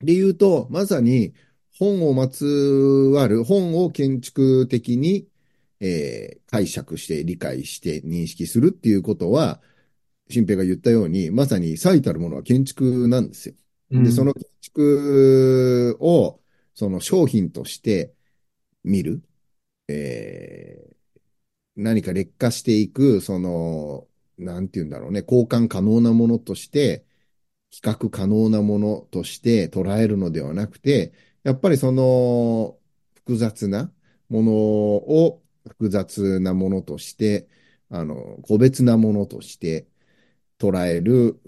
[0.00, 1.34] で言うと、まさに
[1.78, 5.28] 本をまつわる、本を建築的に、
[5.80, 9.60] えー解釈して理解して認識するっていうことは、
[10.30, 13.54] 新平が言ったように、まさに最たるものは建築なんですよ。
[14.00, 14.26] で、そうん。
[14.26, 16.40] の建築を、
[16.74, 18.14] その商品として
[18.84, 19.22] 見る、
[19.88, 20.96] えー
[21.76, 27.04] 何か劣化していく、その、なんて言うんだろうね、交換可能なものとして、
[27.70, 31.12] 比較可能なものとして捉えるのではなくて、
[31.44, 32.78] やっぱりその
[33.14, 33.92] 複雑な
[34.28, 37.48] ものを複雑なものとして、
[37.90, 39.88] あの、個別なものとして
[40.58, 41.40] 捉える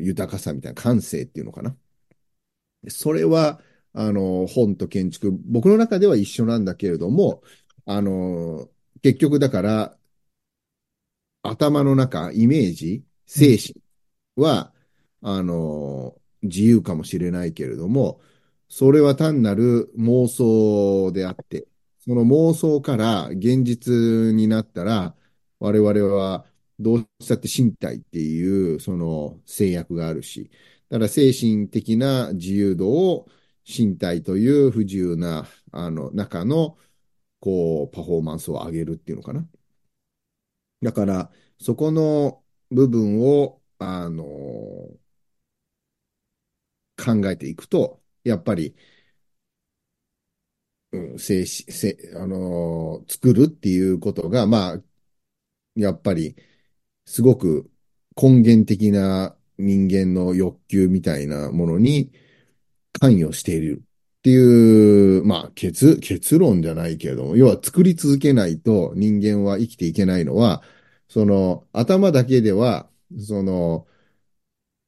[0.00, 1.76] 豊かさみたいな感性っていうのかな。
[2.88, 3.60] それは、
[3.92, 7.42] あの、本と建築、僕の中では一緒なんだけれども、
[7.86, 8.68] あの、
[9.02, 9.98] 結局だから、
[11.42, 13.74] 頭の中、イメージ、精神
[14.36, 14.72] は、
[15.22, 18.20] あの、自由かもしれないけれども、
[18.68, 21.66] それは単なる妄想であって、
[22.00, 25.16] その妄想から現実になったら、
[25.60, 26.46] 我々は
[26.78, 30.50] どうしたって身体っていうその制約があるし、
[30.88, 33.28] だから精神的な自由度を
[33.66, 36.78] 身体という不自由なあの中の
[37.40, 39.46] こうパフォーマンスを上げるっていうのかな。
[40.82, 44.98] だから、そこの部分を、あの、考
[47.30, 48.74] えていくと、やっぱり、
[50.92, 54.82] うん、静止、せ、あの、作るっていうことが、まあ、
[55.76, 56.36] やっぱり、
[57.06, 57.70] すごく
[58.20, 62.12] 根源的な人間の欲求みたいなものに
[62.92, 70.62] 関与しているっていう、まあ結、結論じゃないけれども、要は作り続けないと人間は生きていけないのは、
[71.08, 72.88] その頭だけでは、
[73.18, 73.86] その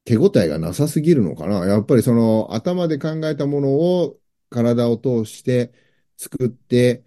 [0.05, 1.65] 手応えがなさすぎるのかな。
[1.65, 5.73] やっぱりその頭で考えたものを体を通して
[6.17, 7.03] 作って、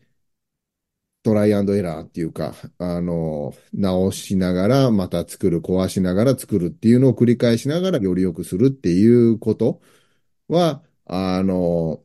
[1.22, 9.82] トライアンドエラーっていうか、あの、直しながらまた作る、壊しながら作るっていうのを繰り返しながらより良くするっていうこと
[10.48, 12.02] は、あの、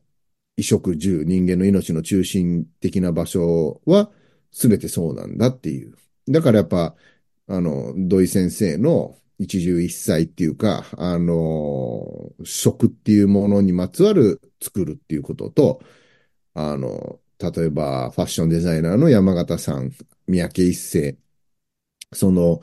[0.56, 4.10] 衣食住、人間の命の中心的な場所は
[4.52, 5.96] 全てそうなんだっていう。
[6.28, 6.96] だからやっぱ、
[7.48, 15.82] あの、土井先生の一汁一菜っていうか、あの、食っていうものにまつわる作るっていうことと、
[16.54, 19.92] あの、例えばファッションデザイナーの山形さん、
[20.26, 21.18] 三宅一生、
[22.12, 22.60] その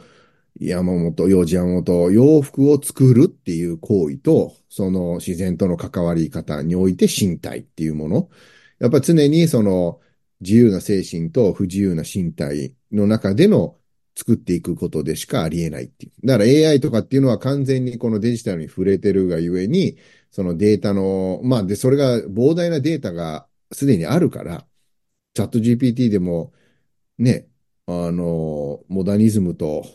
[0.59, 8.29] 山本、幼児山本、洋服を作るっていう行為と、その自然との関わり方において身体っていうもの。
[8.79, 10.01] やっぱ常にその
[10.41, 13.77] 自由な精神と不自由な身体の中での
[14.15, 16.27] 作っていくことでしかありえないっていう。
[16.27, 19.97] だから AI とかっていうのは完全にこのデジタルに触れてるがゆえに、
[20.31, 24.65] そのデータの、まあで、それが膨大なデータがすでにあるから、
[25.33, 26.53] チャット GPT でも、
[27.17, 27.47] ね、
[27.87, 29.85] あの、モダニズムと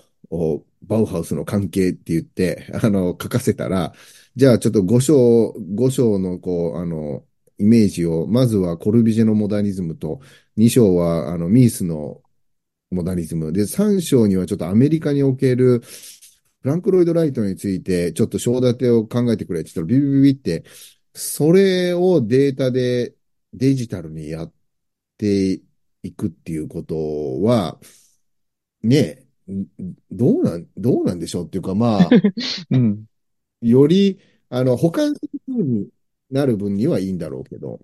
[0.82, 3.92] バウハウスの関係って言って、あの、書かせたら、
[4.36, 7.24] じゃあちょっと5章、5章のこう、あの、
[7.58, 10.20] イメージを、まずはコルビジェのモダニズムと、
[10.56, 12.22] 2章はあのミースの
[12.90, 13.52] モダニズム。
[13.52, 20.64] で、3章にはちょっとアメリカにおけるフランク・ロイド・ライトについて、ちょっと章立てを考えてくれって言ったら、ビビビビって、
[21.14, 23.14] それをデータで
[23.58, 24.52] デジタルにやっ
[25.18, 25.60] て
[26.02, 27.78] いくっていうことは、
[28.82, 29.26] ね、
[30.10, 32.08] どうなん、どうなんでしょうっていうか、まあ、
[32.70, 33.06] うん。
[33.62, 35.88] より、あの、保管する風に
[36.30, 37.80] なる分にはいいんだろうけど、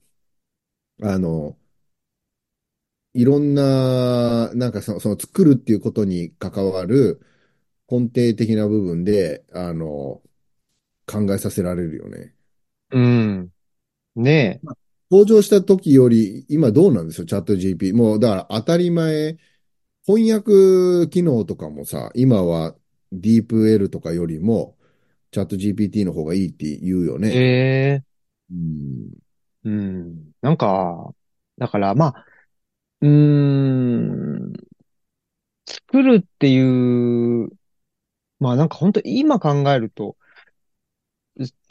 [1.03, 1.57] あの、
[3.15, 7.21] いろんな、なんかその、その作るっていうことに関わる
[7.89, 10.23] 根底的な部分で、あの、
[11.07, 12.35] 考えさせられるよね。
[12.91, 13.53] うん。
[14.17, 14.84] ねえ。
[15.15, 17.95] 登場した時より、今どうなんですよ、チャット GP。
[17.95, 19.39] もう、だから当たり前、
[20.05, 22.75] 翻訳機能とかもさ、今は
[23.13, 24.77] DeepL とかよりも、
[25.31, 27.31] チャット GPT の方がいいって言うよね。
[27.33, 28.03] ええ
[28.51, 29.11] うん。
[29.63, 30.33] うん。
[30.43, 31.15] なんか、
[31.59, 32.27] だからまあ、
[33.01, 34.53] うーん、
[35.65, 37.51] 作るっていう、
[38.41, 40.17] まあなんか本当今考えると、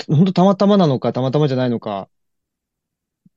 [0.08, 2.08] 本当たまたまなのかたまたまじゃないのか、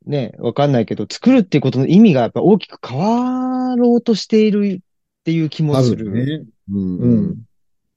[0.06, 4.80] ね、わかんないけど、作るっていうことの意味がやっぱ大きく変わろうとしているっ
[5.24, 6.10] ていう気も多する。
[6.10, 6.44] 分ね。
[6.70, 7.36] うんう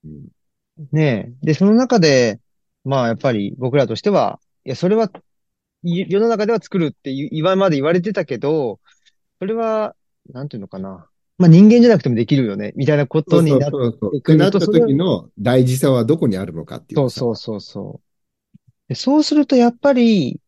[0.05, 0.27] うん。
[0.91, 1.45] ねえ。
[1.45, 2.39] で、その中で、
[2.83, 5.11] まあやっぱり僕らとしては、いや、それは
[5.83, 8.79] い世の中では作るって言今まで言われてたけど、
[9.39, 9.95] それは、
[10.33, 11.07] なんていうのかな。
[11.37, 14.09] まあ人間じゃなくてもできるよね、みたいなこそうそうとになっそうそう。
[14.09, 17.19] っててくると、なった時の大事さはどこにあるのかっていうさ。
[17.19, 18.01] そうそうそうそう。
[18.89, 20.41] でそうするとやっぱり、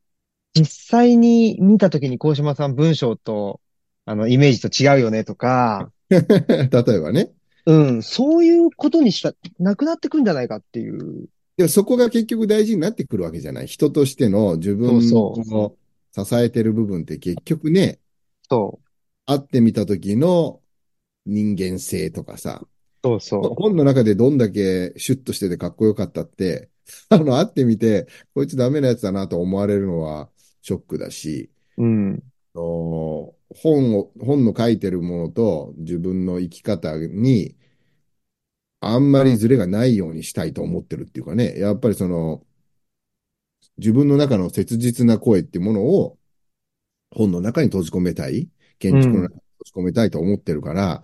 [0.54, 3.62] 実際に見た時に鴻島さん文章と、
[4.06, 7.32] あの、イメージと違うよねとか、 例えばね。
[7.66, 11.28] うん、そういうことにしかなくなってくんじゃないかっていう。
[11.58, 13.68] でもそこが結局大事になってくるわけじゃない。
[13.68, 15.00] 人としての自分。
[15.00, 15.76] の
[16.14, 18.00] 支えてる部分って結局ね、
[18.50, 18.86] そう。
[19.26, 20.60] 会ってみた時の
[21.26, 22.62] 人間性とかさ、
[23.04, 26.70] そうそ本の中でどんだけシュッとしててかっこよかったって、
[27.10, 30.30] あの、会ってみて、こいつダメなやつだなと思われるのは
[30.62, 31.84] ショックだし、う。
[31.84, 32.24] うん。
[32.54, 37.56] 本を、本の書いてるものと自分の生き方に
[38.80, 42.46] あんまりズレがないようにしたいと思ってるっていうかね、やっぱりその、
[43.78, 46.18] 自分の中の切実な声っていうものを
[47.12, 49.30] 本の中に閉じ込めたい、建築のうん。
[49.30, 51.04] 中に閉じ込めたいと思ってるから、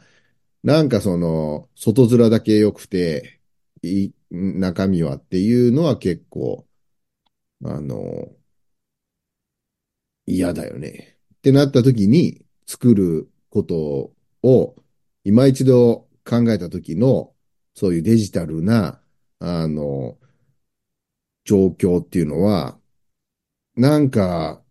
[0.63, 3.41] なんかその、外面だけ良くて、
[3.83, 6.67] い中身はっていうのは結構、
[7.63, 8.36] あの、
[10.27, 11.17] 嫌だよね。
[11.37, 14.11] ってなった時に、作ること
[14.43, 14.75] を、
[15.23, 17.33] 今一度考えた時の、
[17.73, 19.01] そういうデジタルな、
[19.39, 20.17] あの、
[21.45, 22.77] 状況っていうのは、
[23.75, 24.61] なんか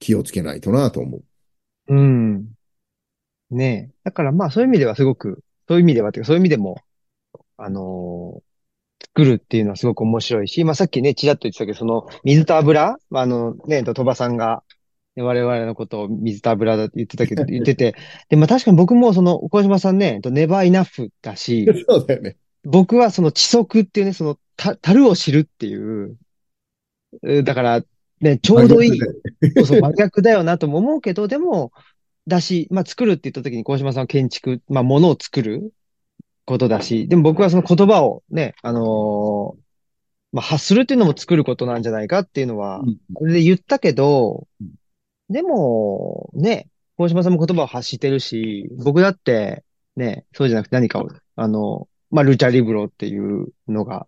[0.00, 1.24] 気をつけないとなと思う。
[1.88, 2.54] うん。
[3.50, 3.94] ねえ。
[4.04, 6.82] だからまあそういう意味ではすごく、そういう意味ではっていうか、そういう意味でも、
[7.56, 8.45] あのー
[9.14, 14.62] 作るっていうのはすごく面白いし、まあさっきね、ちらっと言ってたけど、その水と油、まあ、あのね、と鳥羽さんが、
[15.16, 17.94] ね我々のことを水と油だって言ってたけど、 言ってて、
[18.28, 22.36] で、まあ確かに僕もその、小島さんね、ネバーイナフだし、そうだよね。
[22.64, 26.16] 僕はその知足っていうね、その、た、樽を知るっていう、
[27.22, 27.82] うだから、
[28.20, 28.98] ね、ちょうどいい。
[29.56, 31.72] そうそう、真逆だよなとも思うけど、でも、
[32.26, 35.72] だし、まあ、作るって言った時に、鴻島さんは建築、まあ、物を作る
[36.46, 39.66] ことだし、でも僕はその言葉をね、あのー
[40.32, 44.46] まあ、発するっていうのも作ることなんじゃないかっていうのは、あれで言ったけど、
[45.28, 49.64] でも、ね、鴻島さんも言葉を発してるし、僕だって、
[49.96, 54.06] ね、そうじゃなくて何かを、あの、まあ、ルチャリブロっていうのが、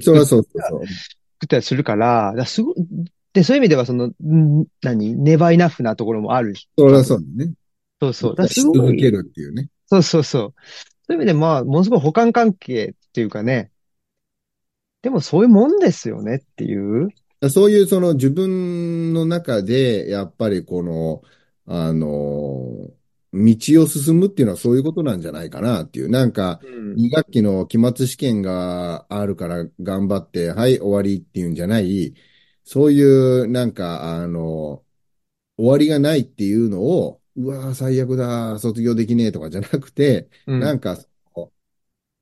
[0.00, 0.86] そうそうそう。
[0.86, 2.74] 作ったりするから、だすご
[3.32, 6.68] で、そういう意味では、その、ん何ネバイナフなところもあるし。
[6.76, 7.52] そりゃそうね。
[8.00, 8.34] そうそう。
[8.34, 8.78] だすごい。
[8.78, 9.68] 続けるっていうね。
[9.86, 10.54] そうそうそう。
[11.10, 13.72] そういう意味で、まあ、ものすごい補完関係っていうかね。
[15.02, 17.08] でもそういうもんですよねっていう。
[17.50, 21.22] そういうその自分の中で、やっぱりこの、
[21.66, 22.06] あの、
[23.32, 26.08] 道を進むっていうのはそういうことなんじゃないかなっていう。
[26.08, 32.14] なんか、2学期の期末試験があるから頑張って、はい、終わりっていうんじゃない、
[32.62, 34.84] そういう、なんか、あの、
[35.56, 40.98] 終わりがないっていうのを、うわー最悪だ、卒業できねえとかじゃなくて、うん、なんか、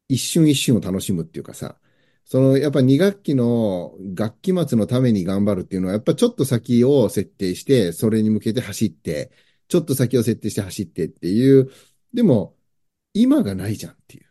[0.08, 1.78] 一瞬一瞬を楽しむっていうかさ、
[2.24, 9.32] その、やっぱ2学期の学期末のために頑張るっていうのは、やっぱちょっと先を設定して、それに向けて走って、
[9.68, 11.70] ちょっと先を設定して走ってっていう、
[12.12, 12.56] でも、
[13.14, 14.26] 今がないじゃんっていう。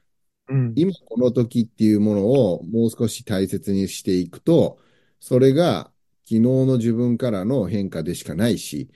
[0.49, 4.79] うん、今この時っていうものをもう少し大切にしていくと、
[5.19, 5.91] それが
[6.23, 8.89] 昨日の自分からの変化でしかないし、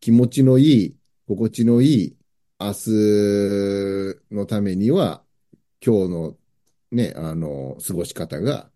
[0.00, 0.96] 気持ちのいい、
[1.28, 2.16] 心地のいい
[2.58, 5.22] 明日のためには、
[5.84, 6.36] 今日の
[6.90, 8.70] ね、あの、過ごし方が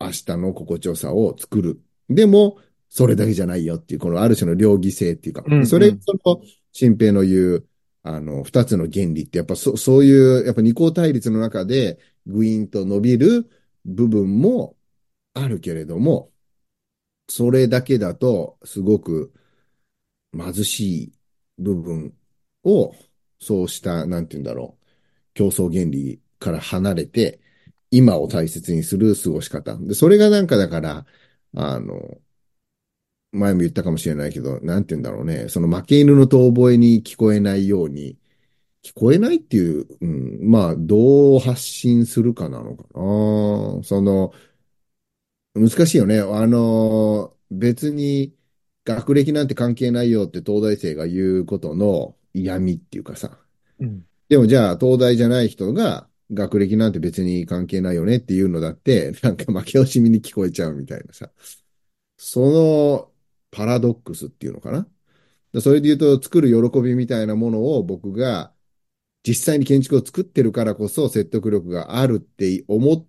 [0.00, 1.80] 明日の心地よさを作る。
[2.10, 6.42] でも、それだけじゃないよっていう、このある種の両義性っていうか、うんうん、それ、その、
[6.72, 7.66] 新平の言う、
[8.02, 13.48] あの、二つの原理って、やっぱそ、そういう、やっぱ二項対立の中で、グイーンと伸びる
[13.84, 14.76] 部分も
[15.32, 16.32] あるけれども、
[17.28, 19.32] それだけだと、すごく
[20.36, 21.12] 貧しい
[21.58, 22.14] 部分
[22.64, 22.94] を、
[23.40, 24.86] そうした、なんて言うんだろう、
[25.34, 27.40] 競争原理から離れて、
[27.90, 29.76] 今を大切にする過ごし方。
[29.76, 31.06] で、それがなんかだから、
[31.54, 32.18] あの、
[33.32, 35.48] 前も言ったかもしれないけど、なんて言うんだろうね。
[35.48, 38.18] その負け犬の遠吠えに聞こえないように、
[38.82, 43.84] 聞こえないっていう、うん、まあ、どう発信するかなのかな。
[43.84, 44.32] その、
[45.54, 46.20] 難しいよね。
[46.20, 48.35] あの、別に
[48.86, 53.38] 学歴なんて関係ないよって東大生が言うことの嫌味っていうかさ。
[53.80, 61.30] うん、でもじゃあ、東大じゃない人が学歴なんて別に関係ないよねっていうのだって、 なんか負け惜しみに聞こえちゃうみたいなさ。
[62.16, 63.12] その
[63.50, 64.88] パラドックスっていうのかな？
[65.60, 68.52] それで言うと、作る喜びみたいなものを僕が
[69.26, 73.06] 実際に建築を作ってるからこそ説得力があるって思っ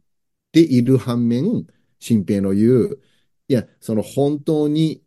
[0.51, 1.67] ている反面、
[1.99, 3.01] 新平の言う、
[3.47, 5.03] いや、その本当に、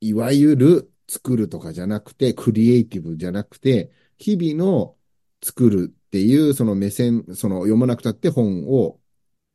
[0.00, 4.96] いわゆる作るとかじゃなくて、クリエイティブじゃなくて、日々の
[5.42, 9.00] 作るっていう、その目線、その読まなくたって本を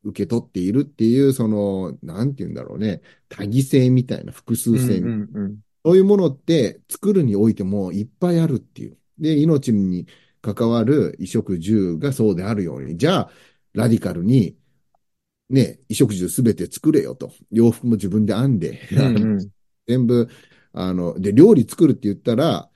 [0.04, 8.98] 受け取っているっていう、その、なんて言うんだろうね、多義性みたいな複数性、うんうんうん、そういうものって作るにおいてもいっぱいあるっていう。
[9.18, 10.06] で、命に
[10.42, 13.30] 関わる衣食住がそうであるように、じゃあ、
[13.72, 14.56] ラディカルに、
[15.50, 17.32] ね、衣食住すべて作れよと。
[17.50, 19.50] 洋服も自分で編んで、うんうん、
[19.86, 20.28] 全部、
[20.72, 22.70] あの、で、料理作るって言ったら、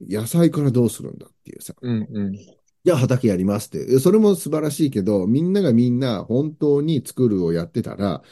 [0.00, 1.74] 野菜からどうするんだっていうさ。
[1.80, 3.98] うんうん、じゃあ畑やりますって。
[3.98, 8.22] それも素晴らしいけど、みんながみんな本当に作るをやってたら、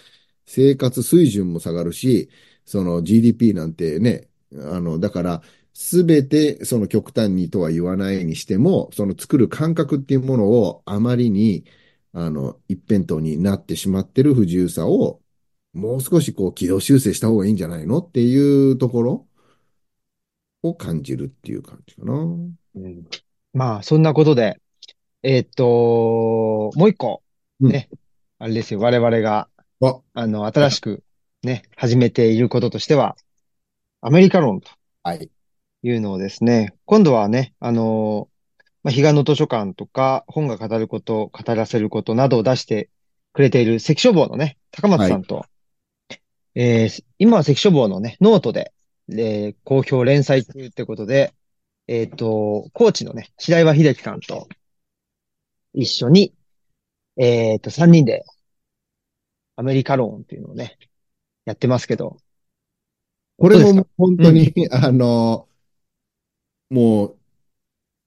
[0.47, 2.31] 生活水準も下がるし、
[2.65, 5.43] その GDP なんてね、あの、だから、
[5.75, 11.65] すべてその極端にとは言わないにしても、その作る感覚っていうものをあまりに、
[12.13, 15.22] あの、一辺倒になってしまってる不自由さを、
[15.73, 19.27] もう少しこう軌道修正した方がいいんじゃないのっていうところ
[20.63, 22.13] を感じるっていう感じかな。
[22.15, 22.17] う
[22.79, 23.05] ん。
[23.55, 24.61] まあ、そんなことで、
[25.23, 27.23] えーっと、もう一個、
[27.61, 27.89] ね、
[28.39, 29.49] あれですよ、我々が、
[29.81, 31.03] あ、あの、新しく
[31.43, 33.17] ね、始めていることとしては、
[34.01, 34.71] アメリカ論と
[35.03, 35.31] はい。
[35.85, 38.29] いうのをですね、今度はね、あの、
[38.83, 42.91] まあ、彼岸の図書館とか、本が語ること、語らせることなどを出して
[43.33, 45.45] くれている関書房のね、高松さんと、
[46.55, 48.73] えー今は関書房のね、ノートで、
[49.11, 51.35] えー好評連載中ってことで、
[51.87, 54.49] えっ、ー、と、コーチのね、白岩秀樹さんと
[55.75, 56.35] 一緒に、
[57.17, 58.25] えっ、ー、と、三人で
[59.57, 60.79] アメリカ論っていうのをね、
[61.45, 62.19] やってますけど。
[63.39, 65.49] これも本当に、うん、 あの、
[66.71, 67.19] もう、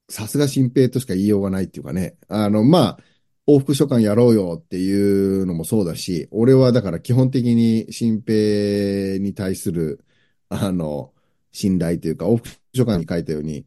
[0.08, 2.16] さすが新平としか言いようがないっていうかね。
[2.28, 2.98] あの、まあ、
[3.46, 10.04] 往復書簡やろうよっていうのもそうだし、俺はだから基本的に新平に対する、
[10.48, 11.12] あの、
[11.52, 13.66] 信頼というか、往復書簡に書いたように、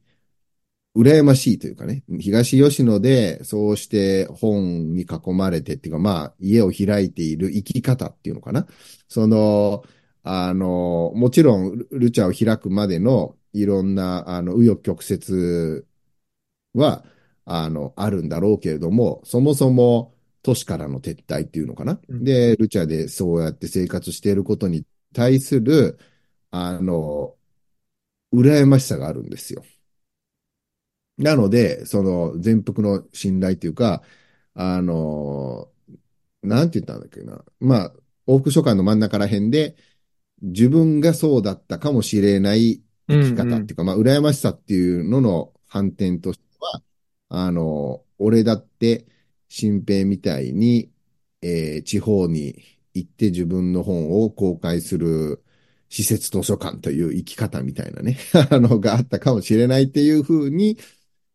[0.95, 8.67] 羨ましいというかね、東吉野でそうして本に囲まれてっていうか、まあ、家を開いている生き方っていうのかな。
[9.07, 9.83] その、
[10.23, 15.85] あの、もちろん、ルチャを開くまでのいろんな、あの、紆余曲折
[16.73, 17.03] は、
[17.51, 21.99] あの、あるんだろうけれども、そもそも都市からの撤退っていうのかな？
[22.07, 25.97] うんで、ルチャでそうやって生活していることに対する、
[26.51, 27.35] あの、
[28.31, 29.63] 羨ましさがあるんですよ。
[31.17, 34.03] なので、その全幅の信頼というか、
[34.53, 35.69] あの、
[36.43, 37.43] なんて言ったんだっけな？
[37.59, 37.93] まあ、
[38.27, 39.75] 往復書簡の真ん中ら辺で、
[40.43, 46.81] 自分がそうだったかもしれない生き方っていうか、まあ、羨ましさっていうのの反転としては、
[47.29, 49.07] あの、俺だって、
[49.47, 50.91] 新平みたいに、
[51.41, 52.61] えー地方に
[52.93, 55.43] 行って自分の本を公開する
[55.89, 58.17] 施設図書館という生き方みたいなね、
[58.51, 60.77] あの、があったかもしれないっていうふうに、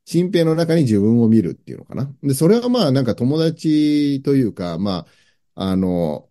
[0.05, 2.15] 新平の中に自分を見るっていうのかな。
[2.23, 5.07] で、それはまあなんか友達というか、ま
[5.55, 6.29] あ、あの、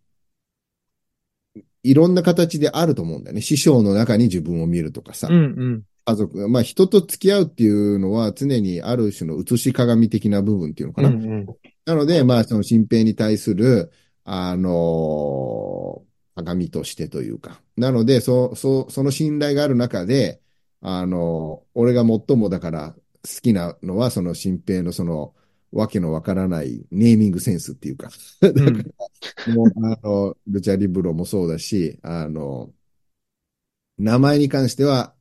[1.83, 3.41] いろんな形であると思うんだよね。
[3.41, 5.27] 師匠の中に自分を見るとかさ。
[5.29, 5.39] うんう
[5.69, 5.83] ん。
[6.05, 11.09] 家族、まあ人と付き合うっていうのは常にある種の映し鏡的な部分っていうのかな。
[11.09, 11.45] うんうん。
[11.85, 13.91] なので、まあその新平に対する、
[14.25, 16.03] あの
[16.35, 17.61] 鏡としてというか。
[17.77, 20.41] なので、そ、そ、その信頼がある中で、
[20.81, 25.33] あの俺が最もだから好きなのはその新平のその
[25.71, 28.09] わけのわからないネーミングセンスっていうか。
[28.41, 28.83] だからうん
[29.55, 32.73] もう、あの、ルチャリブロもそうだし、あの、
[33.97, 35.15] 名前に関しては、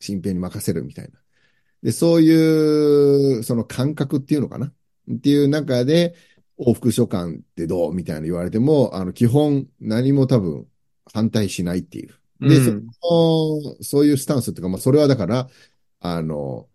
[0.00, 1.18] 新平に任せるみたいな。
[1.82, 4.66] で、そういう、その感覚っていうのかな？
[4.66, 6.14] っていう中で、
[6.58, 7.94] 往復書簡ってどう？
[7.94, 10.66] みたいなの言われても、あの、基本何も多分
[11.12, 12.14] 反対しないっていう。
[12.40, 15.48] で、うんそのそういうスタンスっていうか、まあ、それはだから、
[16.00, 16.68] あの、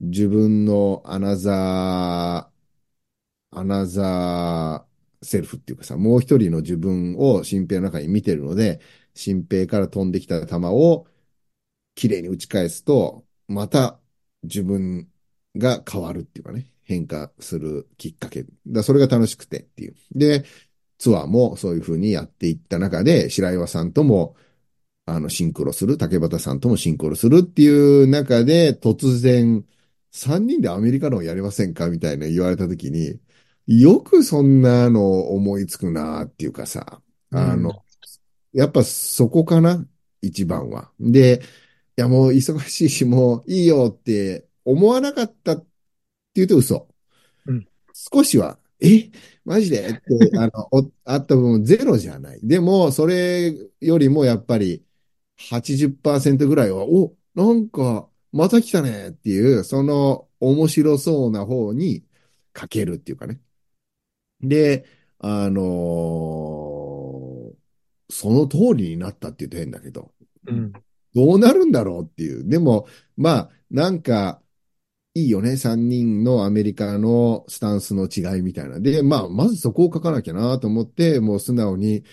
[0.00, 8.80] 自分のアナザー、アナザーセルフっていうかさ、もう一人の自分を新平の中に見てるので、
[9.14, 11.06] 新平から飛んできた球を
[11.96, 14.00] 綺麗に打ち返すと、また
[14.44, 15.10] 自分
[15.56, 18.46] が変わるっていうかね、変化するきっかけ。
[18.68, 19.96] だそれが楽しくてっていう。
[20.14, 20.44] で、
[20.98, 24.36] ツアーもそういう風にやっていった中で、白岩さんとも、
[25.06, 29.64] あの、シンクロする、竹端さんともシンクロするっていう中で、突然、
[30.12, 33.20] 3人でアメリカのをやりませんかみたいな言われたときに、
[33.66, 37.72] よくそんなの思いつくなっていうかさ、あの、
[38.52, 39.86] やっぱそこかな
[40.22, 40.92] 一番は。
[41.00, 41.42] で、
[41.98, 45.66] いやもう忙しいし、もういいよって思わなかったって
[46.36, 46.88] 言うと嘘。
[47.46, 49.10] うん少しは、え
[49.44, 49.88] マジで？
[49.90, 52.40] って、あの、おあった部分ゼロじゃない。
[52.42, 54.84] でも、それよりもやっぱり
[55.36, 62.04] 80%ぐらいは、お、なんか、また来たねっていう、その面白そうな方に
[62.52, 63.40] かけるっていうかね。
[64.40, 64.86] で、
[65.18, 67.56] あのー
[68.08, 70.12] その通りになったって言うと変だけど、
[70.46, 70.72] うん。
[71.16, 72.48] どうなるんだろうっていう。
[72.48, 72.86] でも、
[73.16, 74.42] まあ、なんか、
[75.14, 75.56] いいよね。
[75.56, 78.80] 3人のアメリカのスタンスの違いみたいな。
[78.80, 82.04] で、まあ、まずそこを書かなきゃなと思って、もう素直に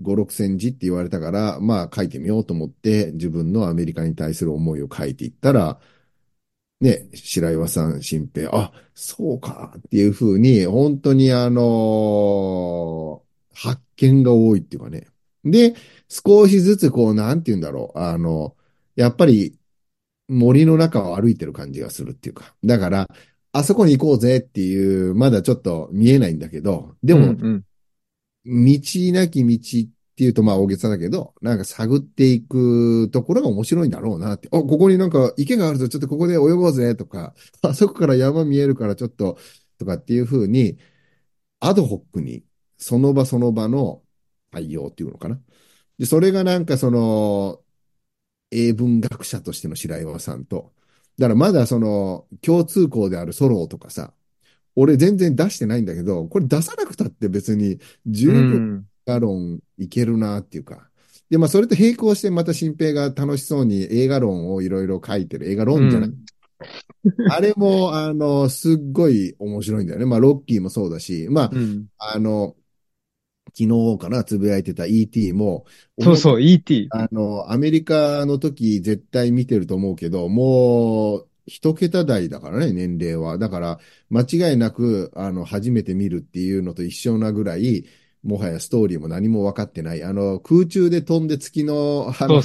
[0.00, 5.80] 5、6センチって言われたから、まあ、書いてみようと思って、自分のアメリカに対する思いを書いていったら、
[6.80, 15.06] ね、白岩さん、新平、あ、そうかっていうふうに、本当にあのー発見が多いっていうかね。
[15.44, 15.74] で、
[16.10, 17.98] 少しずつこう、なんて言うんだろう。
[17.98, 18.56] あの、
[18.96, 19.56] やっぱり
[20.28, 22.54] 森の中を歩いてる感じがするっていうか。
[22.64, 23.08] だから、
[23.52, 27.64] あそこに行こうぜっていう、まだちょっと見えないんだけど、でも、うん
[28.42, 28.80] 道
[29.12, 34.48] なき道っていうとまあ大げさだけど、なんか探っていくところが面白いんだろうなって。
[34.50, 39.38] あ、ここになんか池があるぞ、ちょっとここで泳ごうぜとか、あそこから山見えるからちょっと、
[39.78, 40.78] とかっていうふうに、
[41.60, 42.44] アドホックに、
[42.78, 44.02] その場その場の
[44.50, 45.38] 対応っていうのかな。
[46.00, 47.62] で、それがなんかその、
[48.52, 50.72] 英文学者としての白岩さんと、
[51.18, 54.14] だからまだその、共通項であるソロとかさ、
[54.76, 58.86] 俺全然出してないんだけど、これ出さなくたって別に十う分ん。
[59.06, 60.90] 映画論いけるなっていうか。
[61.30, 65.50] で、まあそれと並行してまた新平が楽しそうに映画論をいろいろ書いてる。
[65.50, 66.10] 映画論じゃない。
[67.26, 70.06] あれも、あの、すっごい面白いんだよね。
[70.06, 71.86] まあロッキーもそうだし、まあ、うん。
[71.98, 72.56] あの、
[73.54, 75.64] 昨日かな、つぶやいてた ET も、
[76.00, 76.88] そうそう、ET。
[76.90, 83.38] あの、アメリカの時絶対見てると思うけど、もう一桁台だからね、年齢は。
[83.38, 87.84] だから、間違いなく、あの、初めて見るっていうのと一緒なぐらい、
[88.22, 90.02] もはやストーリーも何も分かってない。
[90.04, 92.40] あの、空中で飛んで月の、あの、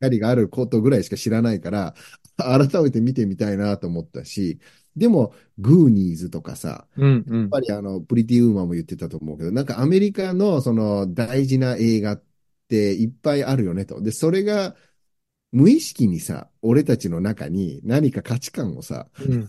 [0.00, 1.94] 光があることぐらいしか知らないから、
[2.36, 4.58] 改めて見てみたいなと思ったし、
[4.96, 12.22] でも、グーニーズとかさ、うんうん、やっぱりあの、プリティウーマンも言ってたと思うけど、なんかアメリカのその大事な映画っ
[12.68, 14.00] ていっぱいあるよねと。
[14.00, 14.74] で、それが
[15.52, 19.48] 無意識にさ、俺たちの中に何か価値観をさ、うん、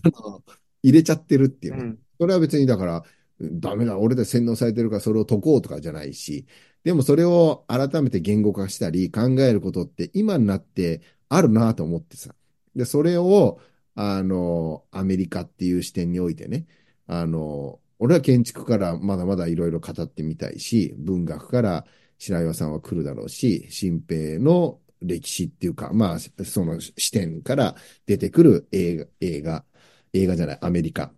[0.82, 3.04] 入れちゃってるっていうね、うん、それは別にだから、
[3.40, 6.46] ダメだ、俺たち洗脳されてるからそれを解こうとかじゃないし、
[6.84, 12.34] でもそれを改めて言語化したり考えることって今になってあるなと思ってさ。
[12.74, 13.60] で、それを、
[14.00, 16.66] あの、アメリカっていう視点においてね、
[17.06, 21.86] あの、俺は建築からまだまだいろいろ語ってみたいし、文学から
[22.18, 27.74] 白岩さんは来るだろうし、新平の歴史っていうか、まあ、その視点から
[28.06, 29.64] 出てくる映画、映画、
[30.12, 31.14] 映画じゃない、アメリカっ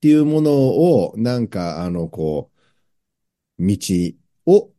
[0.00, 2.50] ていうものを、なんか、あの、こ
[3.58, 3.76] う、道
[4.46, 4.72] を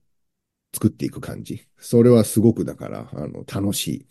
[0.73, 1.67] 作っていく感じ。
[1.79, 4.07] それはすごくだから、あの、楽しい。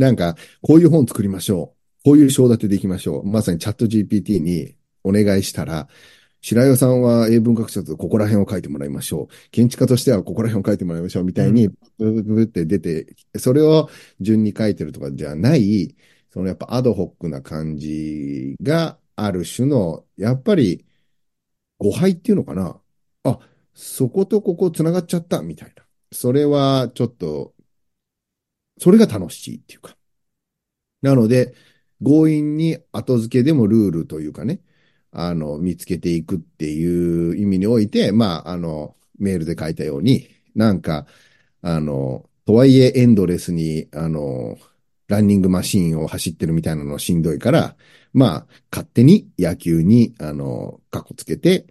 [0.00, 1.75] なんか、こういう本作りましょう。
[2.06, 3.26] こういう章立てでいきましょう。
[3.26, 5.88] まさにチャット GPT にお願いしたら、
[6.40, 9.50] 白岩さんは英文学者とここら辺を書いてもらいましょう。
[9.50, 11.24] 建築家としてはここら辺を書いてもらいましょう。
[11.24, 11.66] みたいに、
[11.98, 13.90] ブブブって出て、それを
[14.20, 15.96] 順に書いてるとかじゃない、
[16.30, 20.84] そのやっぱアドホックな感じがある種の、やっぱり
[21.78, 22.80] 誤配っていうのかな。
[23.24, 23.40] あ、
[23.74, 25.82] そことここ繋がっちゃったみたいな。
[26.12, 27.52] それはちょっと、
[28.78, 29.96] それが楽しいっていうか。
[31.02, 31.52] なので、
[32.04, 34.60] 強引に後付けでもルールというかね、
[35.12, 41.06] あの、見つけていくっていう意味において、まあ、あの、メールで書いたように、なんか、
[41.62, 44.58] あの、とはいえエンドレスに、あの、
[45.08, 47.76] ランニングマシーンを走ってるみたいなのしんどいから、
[48.12, 51.66] まあ、勝手に野球に、あの、カッコつけて、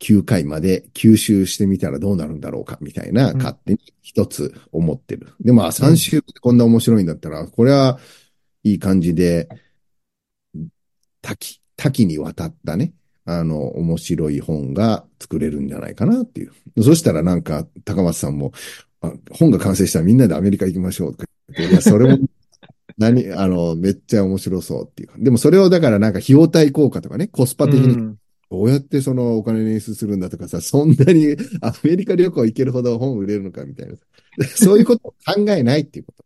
[0.00, 5.34] 9回まで吸収してみたらどうなるんだろうか、みたいな、勝手に一つ思ってる。
[5.40, 7.98] で、まあ、3週でこんな面白いんだったら、これは
[8.70, 9.48] いい感じで、
[11.22, 12.92] 多岐、多岐にわたったね、
[13.24, 16.82] あの、面白い本が作れるんじゃないかなっていう。
[16.82, 18.52] そしたらなんか、高松さんも、
[19.30, 21.24] 本が完成したらみんなでアメリカ行きましょうとか
[21.56, 22.18] 言って、いや、それも、
[22.98, 25.14] 何、あの、めっちゃ面白そうっていうか。
[25.18, 28.16] でもそれをだからなんか費用対効果とかね、コスパ的に、
[28.50, 33.94] どうやってそのお金捻出するんだとかさ、そんなにアメリカ旅行行けるほど本売れるのかみたいな。
[34.56, 36.24] そういうことを考えないっていうこと。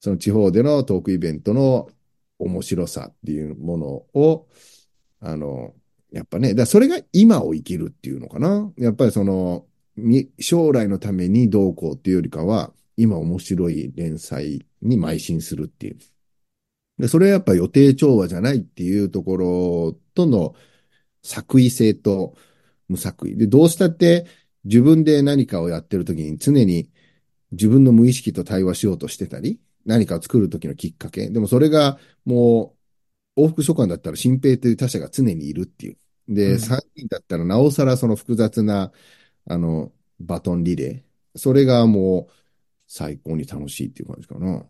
[0.00, 1.88] その地方でのトークイベントの
[2.38, 3.86] 面白さっていうもの
[4.20, 4.46] を、
[5.20, 5.74] あの、
[6.12, 8.72] やっぱね、だそれが今を生きるっていうのかな。
[8.78, 9.66] やっぱりその、
[10.38, 15.98] 将来のためにどうこうっていうよりかは、今面白い連載に邁進するっていう。
[16.98, 20.54] で、それはやっぱ予定調和じゃないっていうところとの
[21.22, 22.34] 作為性と
[22.88, 23.36] 無作為。
[23.36, 24.26] で、どうしたって
[24.64, 26.90] 自分で何かをやってるときに常に
[27.52, 31.30] 自分の無意識と対話しようとしてたり、何かを作るときのきっかけ。
[31.30, 32.76] でもそれがも
[33.36, 35.96] う往復書簡だったら新平という他者が常にいるっていう。
[36.28, 38.92] で、うん、3人だったらなおさらその複雑な、
[39.46, 41.38] あの、バトンリレー。
[41.38, 42.32] それがもう
[42.88, 44.66] 最高に楽しいっていう感じかな。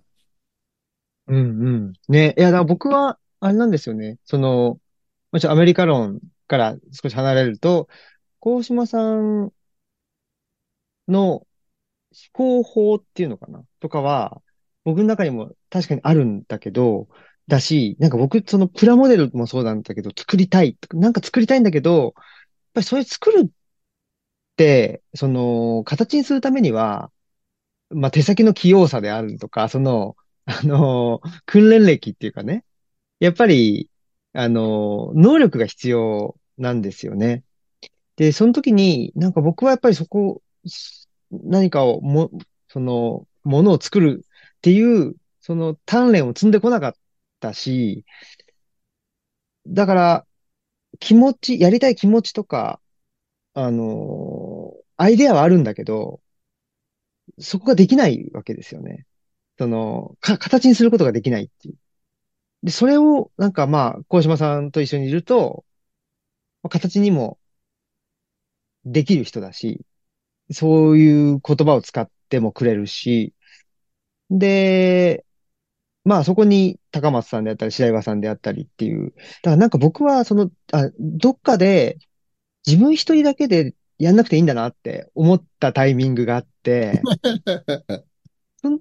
[1.28, 1.92] うんうん。
[2.08, 2.34] ね。
[2.36, 4.18] いや、だから僕は、あれなんですよね。
[4.24, 4.80] その、
[5.32, 7.88] もちろんアメリカ論から少し離れると、
[8.40, 9.52] 高島さん
[11.08, 11.46] の思
[12.32, 13.64] 考法っていうのかな？
[13.80, 14.40] とかは、
[14.86, 17.08] 僕の中にも確かにあるんだけど、
[17.48, 20.78] だし、なんか僕、そのプラモデルもそうなんだけど、作りたい。
[20.94, 22.12] なんか作りたいんだけど、やっ
[22.74, 23.50] ぱりそれ作るっ
[24.56, 27.12] て、その、形にするためには、
[27.90, 30.16] まあ、手先の器用さであるとか、その、
[30.46, 32.64] あの、訓練歴っていうかね、
[33.20, 33.90] やっぱり、
[34.34, 37.44] あの、能力が必要なんですよね。
[38.16, 40.42] で、その時に、なんか僕はやっぱりそこ、
[41.32, 42.30] 何かをも、
[42.68, 44.25] その、ものを作る
[44.66, 46.94] っていう、その鍛錬を積んでこなかっ
[47.38, 48.04] たし、
[49.68, 50.26] だから、
[50.98, 52.80] 気持ち、やりたい気持ちとか、
[53.54, 56.20] あのアイデアはあるんだけど、
[57.38, 59.06] そこができないわけですよね。
[59.56, 61.76] その、か、形にすることができないっていう。
[62.64, 65.64] で、それを、なんかまあ、小島さんと一緒にいると、
[66.68, 67.38] 形にも
[68.84, 69.86] できる人だし、
[70.50, 73.35] そういう言葉を使ってもくれるし、
[74.30, 75.24] で、
[76.04, 79.12] まあそこに高松さんであったり、白岩さんであったりっていう。
[79.12, 81.98] だからなんか僕はその、あ、どっかで
[82.66, 87.02] 自分一人だけでやんなくていいんだなって思ったタイミングがあって、
[88.58, 88.80] その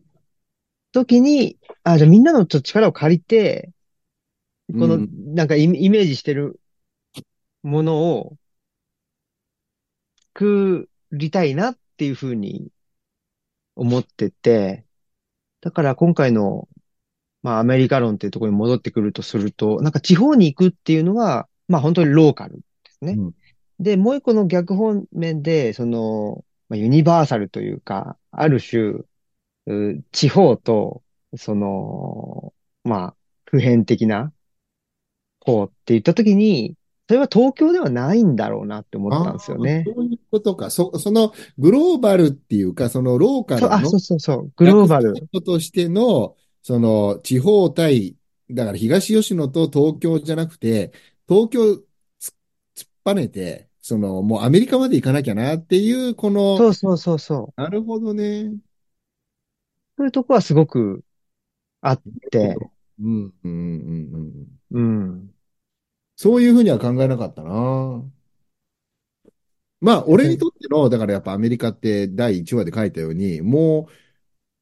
[0.91, 3.71] 時に、あ、じゃあみんなのちょっと力を借りて、
[4.67, 5.35] この、うん。
[5.35, 6.59] なんかイメージしてる
[7.63, 8.37] ものを
[10.33, 12.69] 作りたいなっていうふうに
[13.75, 14.85] 思ってて、
[15.65, 16.69] だから今回の、
[17.41, 22.61] まあアメリカ論っていうところに戻ってくるとすると、なんか地方に行くっていうのは、まあ本当にローカルで
[22.91, 23.13] すね。
[23.13, 23.35] うん
[23.77, 29.03] で、もう一個の逆方面で、その、まあ、ユニバーサルというか、ある種、
[29.65, 31.03] う地方と、
[31.35, 32.53] その、
[32.85, 34.31] まあ、普遍的な
[35.41, 36.75] 方って言ったときに、
[37.07, 39.83] それは東京ではないんだろうなって思ったんですよああ、ね。
[39.85, 40.71] そういうことか。
[40.71, 45.13] そ、そのグローバルっていうか、そのローカルのそうそうそう、グローバル。
[45.45, 48.15] としての、その地方対、
[48.49, 50.91] だから東吉野と東京じゃなくて、
[51.27, 51.77] 東京
[52.17, 52.29] つ
[52.75, 57.61] 突っぱねて、そのもうアメリカまで行かなきゃなっていう、この、そうそうそうそう。
[57.61, 58.51] なるほどね。
[59.95, 61.03] そういうとこはすごく
[61.81, 62.01] あっ
[62.31, 62.57] て、
[62.99, 63.51] うん、うん、うん、うん。
[63.51, 63.94] うん。
[66.25, 68.03] そういうふうには考えなかったな。
[69.79, 73.93] まあ、俺にとっての、だからやっぱアメリカって第1話で書いたように、もう、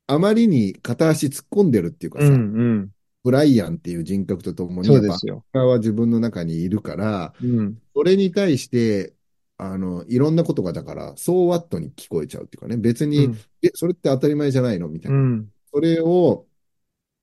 [0.07, 2.91] あまりに片足突っ込んでるっていうかうん、さ、うん。
[3.23, 5.45] ブライアンっていう人格とともに、そうですよ。
[5.53, 7.81] は自分の中にいるから、うん。
[7.95, 9.13] それに対して、
[9.55, 13.37] あの、いろんなことがだから、そうワットに聞こえちゃうっていうかね、別に、うん。
[13.61, 15.21] え、それって当たり前じゃないのみたいうな。
[15.21, 15.49] ん。
[15.73, 16.45] それを、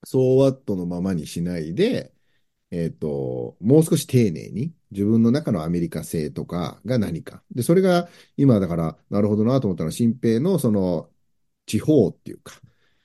[0.05, 2.15] そうワットのままにしないで、
[2.71, 7.43] えっと、もう少し丁寧に、自分の中のアメリカ性とかが何か。
[7.53, 11.11] で、それが今だから、なるほどなと思ったのは、新平のその、
[11.67, 12.61] 地方っていうか、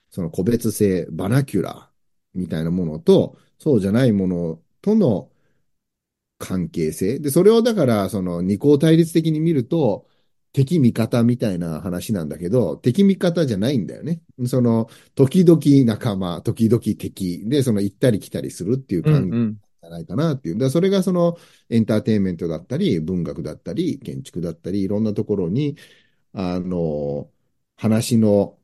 [0.10, 5.32] その個別性、バナキュラーみたいなものと、そうじゃないものとの
[6.38, 7.20] 関係性。
[7.20, 10.08] で、それをだから、その二項対立的に見ると、
[10.56, 14.22] 敵味方みたいな話なんだけど、敵味方じゃないんだよね。
[14.48, 19.14] その、時々仲間、時々敵で、その行ったり来たりするっていううん。
[19.14, 19.62] 感じうん。
[19.82, 20.56] じゃないかなっていう。
[20.56, 21.38] だからそれがその
[21.70, 25.78] エンターテインメントだったり、文学だったり、建築だったり、いろんなところに、
[26.34, 27.32] あの、
[27.78, 28.60] 話の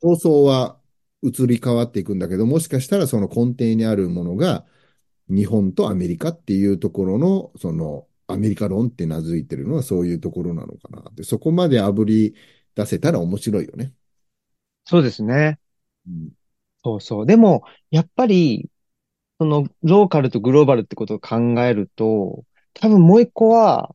[0.00, 0.80] 構想は
[1.22, 4.66] 移り変わっていくんだけど、もしかしたらその根底にあるものが、
[5.28, 12.34] 日本とアメリカっていうところの、その、アメリカ論って名付いてるのはそういうところなのかなって、そこまで炙り
[12.74, 13.92] 出せたら面白いよね。
[14.84, 15.58] そうですね。
[16.06, 16.30] うん。
[16.84, 17.26] そうそう。
[17.26, 18.70] でも、やっぱり、
[19.38, 22.44] その、ローカルとグローバルってことを考えると、
[22.74, 23.94] 多分もう一個は、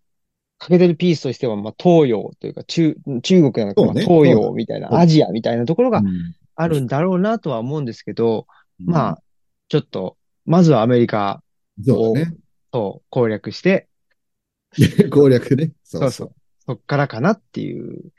[0.57, 8.45] 欠けてるピースとしては、まあ、東洋というか、中、中国なのか、ねまあ東洋みたいな、アジアみたいなところがうんあるんだろうなとは思うんですけど、
[8.85, 9.21] まあ、あ、
[9.69, 11.43] ちょっと、まずはアメリカ
[11.85, 12.37] そうだね。
[12.73, 13.88] を攻略して、
[15.11, 15.71] 攻略ね。
[15.83, 16.35] そううそうう。
[16.65, 18.11] そっからかなっていう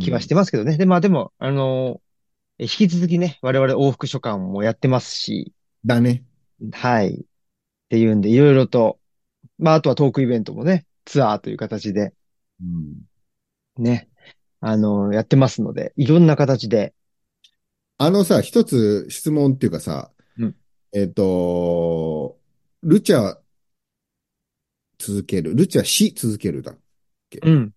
[0.00, 0.76] 気はしてますけどね。
[0.76, 2.00] で、まあでも、あの、
[2.58, 5.52] え引き続きね、我々往復書簡もやってますし、
[5.84, 6.24] だね。
[6.72, 7.14] はい。
[7.14, 7.24] っ
[7.88, 8.98] ていうんで、いろいろと、
[9.58, 12.12] まああとはトークイベントもね、ツアーという形で
[12.60, 14.08] うんね、
[14.60, 16.94] あの、やってますので、いろんな形で、
[17.98, 20.56] あのさ、一つ質問っていうかさ、うん
[20.92, 22.38] えっと、
[22.82, 23.38] ルチャ
[24.98, 25.54] 続ける。
[25.54, 26.78] ルチャし続けるだっ
[27.30, 27.40] け？
[27.42, 27.74] うん、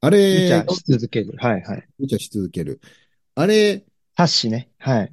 [0.00, 1.34] あ無れ茶、し続ける。
[1.38, 1.88] はいはい。
[1.98, 2.80] ルチャし続ける。
[3.34, 3.84] あれ、
[4.14, 4.70] ハッシュね。
[4.78, 5.12] はい。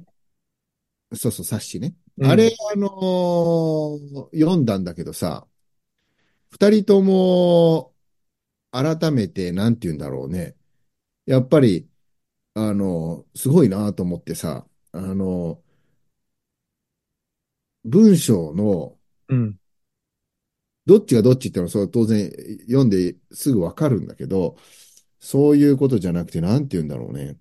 [1.14, 1.94] そうそう、冊子ね。
[2.18, 5.46] うんあれ、あのー読んだんだけどさ、
[6.50, 7.92] 二人とも、
[8.70, 10.56] 改めて、なんて言うんだろうね。
[11.26, 11.88] やっぱり、
[12.54, 15.60] あの、すごいなと思ってさ、あの、
[17.84, 18.96] 文章の、
[19.28, 19.58] うん。
[20.86, 22.30] どっちがどっちってのは、そう当然
[22.66, 24.56] 読んですぐわかるんだけど、
[25.18, 27.38] そういうことじゃなくて、なんて言うんだろうね。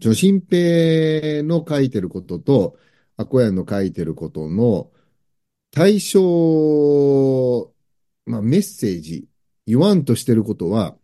[0.00, 2.78] ちょ、新平の書いてることと、
[3.16, 4.90] アコヤンの書いてることの
[5.70, 7.72] 対象、
[8.26, 9.28] まあ、メッセージ、
[9.66, 10.96] 言わんとしてることは、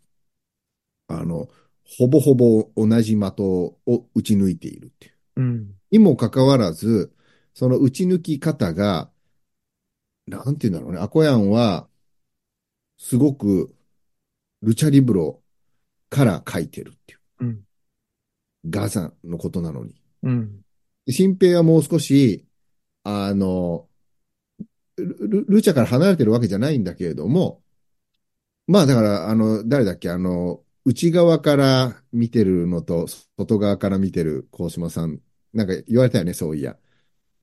[1.09, 1.49] あの、
[1.85, 3.77] ほぼほぼ同じ的を
[4.15, 5.13] 打ち抜いているっていう。
[5.37, 5.75] うん。
[5.91, 7.13] にもかかわらず、
[7.55, 9.11] その打ち抜き方が、
[10.27, 11.01] なんて言うんだろうね。
[11.01, 11.89] アコヤンは、
[12.99, 13.75] すごく、
[14.63, 15.43] ルチャリブロ
[16.09, 17.21] から書いてるっていう。
[17.41, 17.61] うん。
[18.69, 19.95] ガザのことなのに。
[20.23, 20.63] うん。
[21.07, 22.47] で新平はもう少し、
[23.05, 23.89] あの、
[24.97, 27.63] ル、ルルチャから離れてるわけじゃないんだけれども、
[28.67, 33.07] まあだから、あの、誰だっけ、あの、内側から見てるのと、
[33.39, 35.21] 外側から見てる高島さん、
[35.53, 36.77] なんか言われたよね、そういや。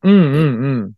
[0.04, 0.94] うんうんうん。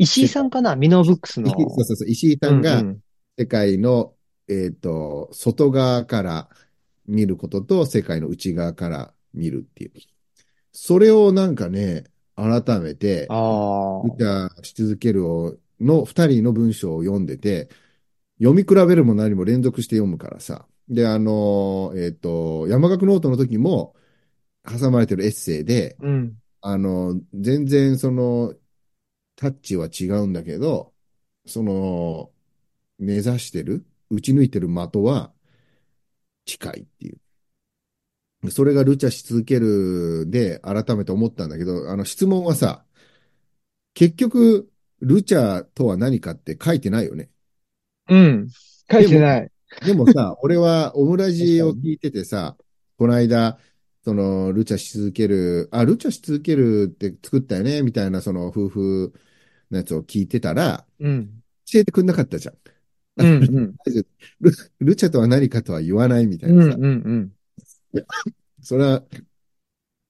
[0.00, 0.76] 石井さんかな？
[0.76, 1.50] ミノーブックスの。
[1.50, 3.02] そうそうそう、石井さんがうんうん
[3.38, 4.12] 世界の、
[4.48, 6.48] えっと、外側から
[7.06, 9.92] 見ることと世界の内側から見るっていう。
[10.72, 12.04] それをなんかね、
[12.36, 14.06] 改めて、ああ。
[14.06, 17.70] ルチャし続けるをの二人の文章を読んでて、
[18.38, 20.66] 読み比べるも何も連続して読むからさ。
[20.88, 23.94] で、あの、えっと、山岳ノートの時も
[24.68, 26.34] 挟まれてるエッセイで、うん。
[26.60, 28.52] あの、全然その、
[29.40, 30.92] タッチは違うんだけど、
[31.46, 32.30] その、
[32.98, 35.32] 目指してる、打ち抜いてる的は
[36.44, 37.12] 近いってい
[38.44, 38.50] う。
[38.50, 42.84] それがルチャし続けるで改めて思ったんだけど、あの質問はさ、
[43.94, 44.68] 結局、
[45.00, 47.30] ルチャとは何かって書いてないよね。
[48.10, 48.48] うん。
[48.92, 49.50] 書いてない。
[49.86, 52.58] でもさ、俺はオムラジを聞いててさ、
[52.98, 53.58] この間、
[54.04, 59.14] その、ルチャし続ける、あ、ルチャし続けるって作ったよね、みたいな、その、夫婦
[59.70, 61.42] のやつを聞いてたら、うん。
[61.70, 62.54] 教えてくんなかったじゃん。
[63.16, 63.74] うん、うん。
[64.40, 66.76] ル、 ルチャとは何かとは言わないみたいなさ。
[66.76, 67.32] うん、うん、
[67.92, 68.04] うん。
[68.62, 69.04] それは、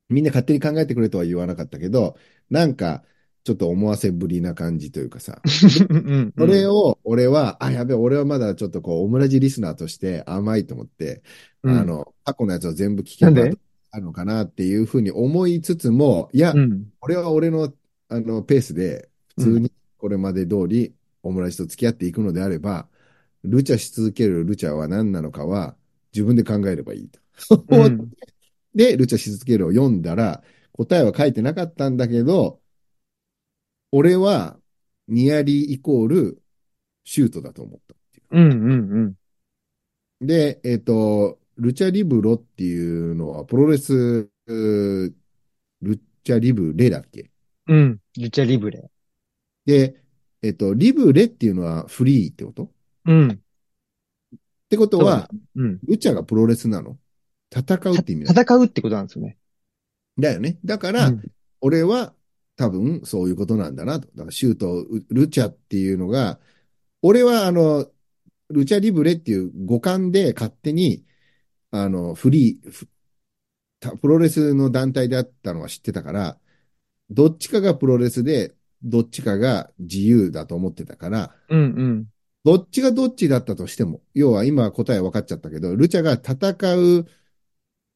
[0.08, 2.16] みんな勝手に考えてくれとは言わなかったけど、
[2.50, 3.04] なんか、
[3.42, 5.40] ちょっと思わせぶりな感じというかさ。
[6.36, 11.22] それを、俺は、あ、やべえ、俺はまだちょっとこう、オムラジリスナーとして甘いと思って、
[11.62, 13.56] うん、あの、過去のやつを全部聞けば
[13.92, 17.72] あるのかなっていうふうに思いつつも、いや、うん、俺は俺の、
[18.08, 22.88] あの、ペースで、普通にこれまで通り、オムラジと付き合っていくのであれば、
[23.44, 25.76] ルチャし続けるルチャは何なのかは、
[26.12, 27.20] 自分で考えればいいと。
[27.68, 28.10] うん、
[28.74, 32.60] で、ルチャし続けるを読んだら、答えは書いてなかったんだけど、
[33.92, 34.58] 俺は、
[35.08, 36.42] ニアリーイコール、
[37.04, 38.26] シュートだと思ったっていう。
[38.30, 39.14] うんうん
[40.20, 40.26] うん。
[40.26, 45.14] で、えっ、ー、と、ルチャリブロっていうのは、プロレス、ル
[46.22, 47.30] チャリブレだっけ？
[47.66, 48.90] うん、ルチャリブレ。
[49.66, 50.02] で、
[50.42, 52.70] えっ、ー、と、リブレっていうのはフリーってこと？
[53.06, 53.30] うん。
[53.30, 53.36] っ
[54.70, 56.96] てことは、うん、ルチャがプロレスなの？
[57.52, 59.36] 戦うって意味戦うってことなんですよね。
[60.18, 60.58] だよね。
[60.64, 61.22] だから、うん、
[61.60, 62.14] 俺は
[62.56, 64.08] 多分そういうことなんだなと。
[64.08, 66.38] だからシュート、ルチャっていうのが、
[67.02, 67.90] 俺はあの、
[68.50, 71.04] ルチャリブレっていう五感で勝手に、
[71.70, 72.86] あの、フリー、
[73.98, 76.38] プロレスの団体であったのは知ってたから、
[77.10, 82.06] どっちかがプロレスで、どっちかが自由だと思ってたから、うんうん。
[82.44, 87.06] どっちがどっちだったとしても、要は今答え分かっちゃったけど、ルチャが戦う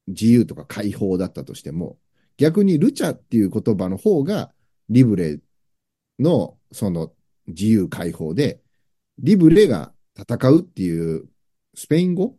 [0.07, 1.97] 自由とか解放だったとしても、
[2.37, 4.51] 逆にルチャっていう言葉の方が
[4.89, 5.39] リブレ
[6.19, 7.11] のその
[7.47, 8.61] 自由解放で、
[9.17, 11.27] リブレが戦うっていう
[11.73, 12.35] スペイン語？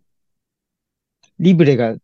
[1.41, 1.97] リブレが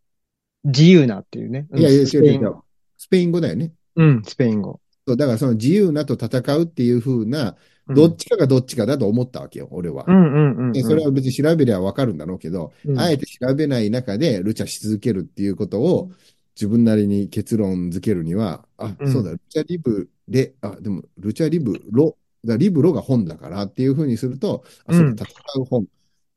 [0.65, 1.67] 自由なっていうね。
[1.75, 2.55] いやいや、違う違う。
[2.97, 3.71] スペイン語だよね。
[3.95, 4.81] うん、スペイン語。
[5.07, 7.55] そう、だからその自由なと戦うっていう風な、
[7.87, 10.05] どっちかがどっちかだと思ったわけよ、俺は。
[10.07, 16.11] うんうんうん、うん、それは別に調べりゃわかるんだろうけど、うん、あえて調べない中でルチャし続けるっていうことを
[16.55, 25.25] 自分なりに結論付けるには、あ、うん、そうだ、ルチャリブで、あ、でも、ルチャリブロ、だリブロが本だからっていう風にすると、あ、そう戦
[25.61, 25.87] う本、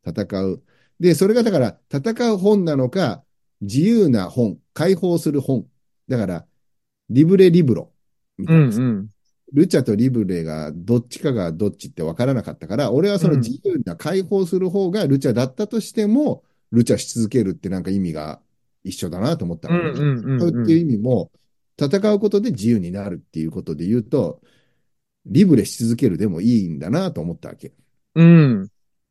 [0.05, 0.63] 戦う。
[0.99, 3.23] で、それがだから、戦う本なのか、
[3.61, 5.67] 自由な本、解放する本。
[6.09, 6.47] だから、
[7.11, 7.93] リブレリブロ。
[8.39, 8.65] みたいな。
[8.65, 9.09] うんうん、
[9.53, 18.41] ルチャとリブレがどっちかがどっちって分からなかったから、俺はその自由な解放する方がルチャだったとしても、ルチャし続けるってなんか意味が
[18.85, 19.91] 一緒だなと思ったのね。
[19.91, 21.31] 戦うっていう意味も、
[21.79, 24.41] 戦うことで自由になるっていうことで言うと、
[25.27, 27.73] リブレし続けるでもいいんだなと思ったわけ。
[28.15, 28.69] うん。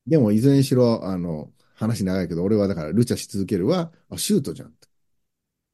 [0.07, 4.73] でも、いずれにしろ、あの、話長いけど、俺はだから、ルチャし続けるは、あ、シュートじゃん。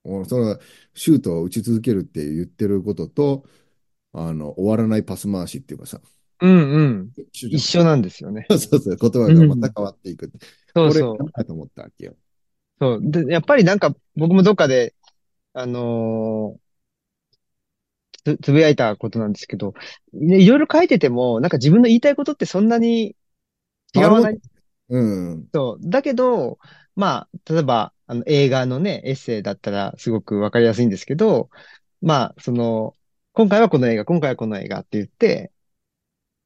[0.04, 0.60] その、
[0.94, 3.46] シュートを打ち続けるって言ってることと、
[4.14, 6.02] あの、終わらないパス回しっていうかさ。
[6.42, 7.12] うんうん。
[7.32, 8.46] 一緒なんですよね。
[8.50, 10.26] そうそう、言葉がまた変わっていく。
[10.26, 10.32] うん、
[10.74, 11.18] そうそう。
[11.18, 12.16] これかと思ったわけよ。
[12.80, 13.00] そう。
[13.02, 14.96] で、やっぱりなんか、僕もどっかで、
[15.54, 19.76] あのー、つ、つぶやいたことなんですけど、
[20.14, 23.16] いろいろ書いてても、なんか自分の言いたいことってそんなに
[23.96, 24.40] 違わない。
[24.90, 25.00] う
[25.36, 25.48] ん。
[25.54, 25.90] そう。
[25.90, 26.58] だけど、
[26.96, 31.50] まあ、例えば、あの、映画のね、エッセイだったらすごくわかりやすいんですけど、
[32.02, 32.94] まあ、その、
[33.32, 35.54] 今回はこの映画、今回はこの映画って言って、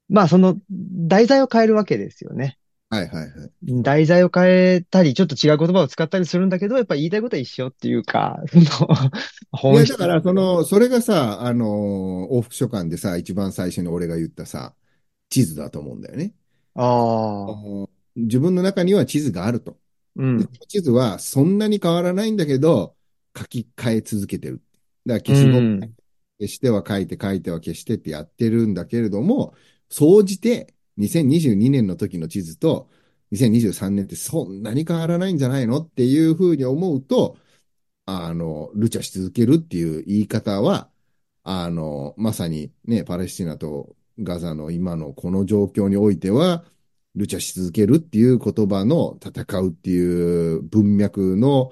[0.08, 2.60] まあ、その、題材を変えるわけですよね。
[2.92, 3.82] はいはいはい。
[3.82, 4.44] 題材を変
[4.76, 8.96] えたり、ちょっと違う言葉を使ったりするんだけど、やっぱり言いたいことは一緒っていうか、その、
[9.52, 9.90] 本質。
[9.90, 14.76] いや、だから、その、それがさ、あの、往復書簡でさ、一番最初に俺が言ったさ、
[15.30, 16.36] 地図だと思うんだよね。
[16.76, 17.88] ああ。
[18.16, 19.80] 自分の中には地図があると。
[20.16, 22.96] うん、地図はそんなに変わらないんだけど、
[23.38, 24.62] 書き換え続けてる。
[25.06, 25.80] だから消しゴム、
[26.40, 29.54] 消しては書いて書いては消してってやってるんだけれども、
[29.90, 32.90] 総じて2022年の時の地図と
[33.32, 37.38] 2023年ってそんなに変わらないんじゃないのっていうふうに思うと、
[38.06, 40.90] あの、ルチャし続けるっていう言い方は、
[41.44, 46.66] あの、まさにね、パレスチナとガザの今のこの状況においては、
[47.16, 51.72] ルチャし続けるっていう言葉の戦うっていう文脈の、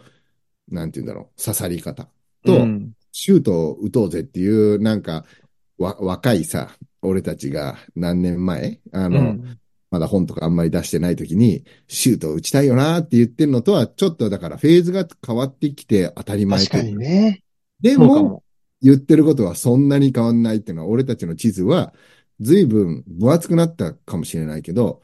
[0.70, 2.08] なんて言うんだろう、刺さり方
[2.46, 2.94] と、うん。
[3.12, 5.26] シュートを打とうぜっていう、なんか、
[5.78, 6.70] わ、若いさ、
[7.02, 9.60] 俺たちが何年前、あの、うん。
[9.92, 16.82] まだ本とかあんまり出してない時に、シュートを打ちたいよなって言ってるのとは、ちょっとだからフェーズが変わってきて当たり前確か。
[16.82, 17.44] にね。
[17.80, 18.44] でも。
[18.84, 21.94] 言ってることはそんなに変わんないっていうのは、俺たちの地図は
[22.42, 25.02] 随分分厚くなったかもしれないけど、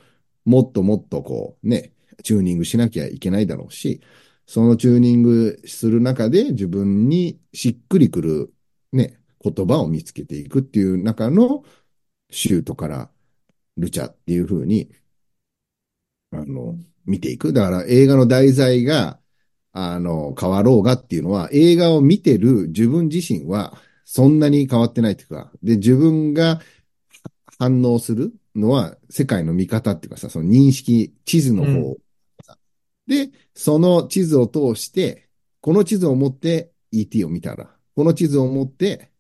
[0.49, 1.93] もっともっとこうね、
[2.23, 4.01] チューニングしなきゃいけないだろうし、
[4.47, 8.53] そのチューニングする中で自分にしっくりくる
[8.91, 11.63] ね、言葉を見つけていくっていう中の
[12.31, 13.11] シュートから
[13.77, 14.89] ルチャっていう風に、
[16.31, 16.75] あの、
[17.05, 17.53] 見ていく。
[17.53, 19.19] だから映画の題材が、
[19.71, 26.59] あの、変わろうがっていうのは、映画を見てる自分自身はそんなに変わってないっていうか、で、自分が
[27.59, 31.71] 反応するのは世界の見方っていうかさ、その認識、地図の方。
[31.71, 31.97] うん。
[33.07, 35.27] で、その地図を通して、
[35.61, 39.11] この地図を持って ET を見たら、この地図を持って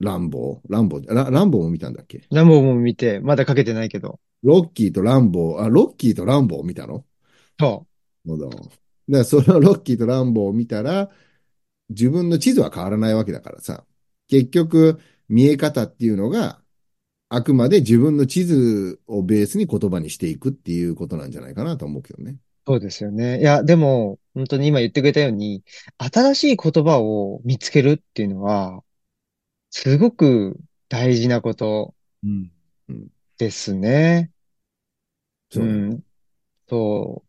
[0.00, 2.24] ランボー、ランボー、ラ、ランボーも見たんだっけ？
[2.30, 4.20] ランボーも見て、まだかけてないけど。
[4.42, 7.04] ロッキーとランボー、あ、ロッキーとランボーを見たの？
[7.58, 7.86] そ
[8.26, 8.50] なるほど。
[8.50, 8.68] だか
[9.08, 11.10] らそのロッキーとランボーを見たら、
[11.88, 13.84] 自分の地図は変わらないわけだからさ。
[14.28, 16.60] 結局、見え方っていうのが、
[17.34, 22.32] あくまで自分の地図をベースに言葉にしていくっていうことなんじゃないかなと思うけどね。
[22.32, 22.36] う。
[22.66, 23.40] そうですよね。
[23.40, 25.64] いや、でも、本当に今言ってくれたように、
[25.98, 28.82] 新しい言葉を見つけるっていうのは、
[29.70, 30.58] すごく
[30.88, 31.94] 大事なこと。
[33.36, 34.30] ですね。
[35.50, 35.96] うそうなんだ。
[35.96, 36.02] ん。
[36.68, 37.24] そ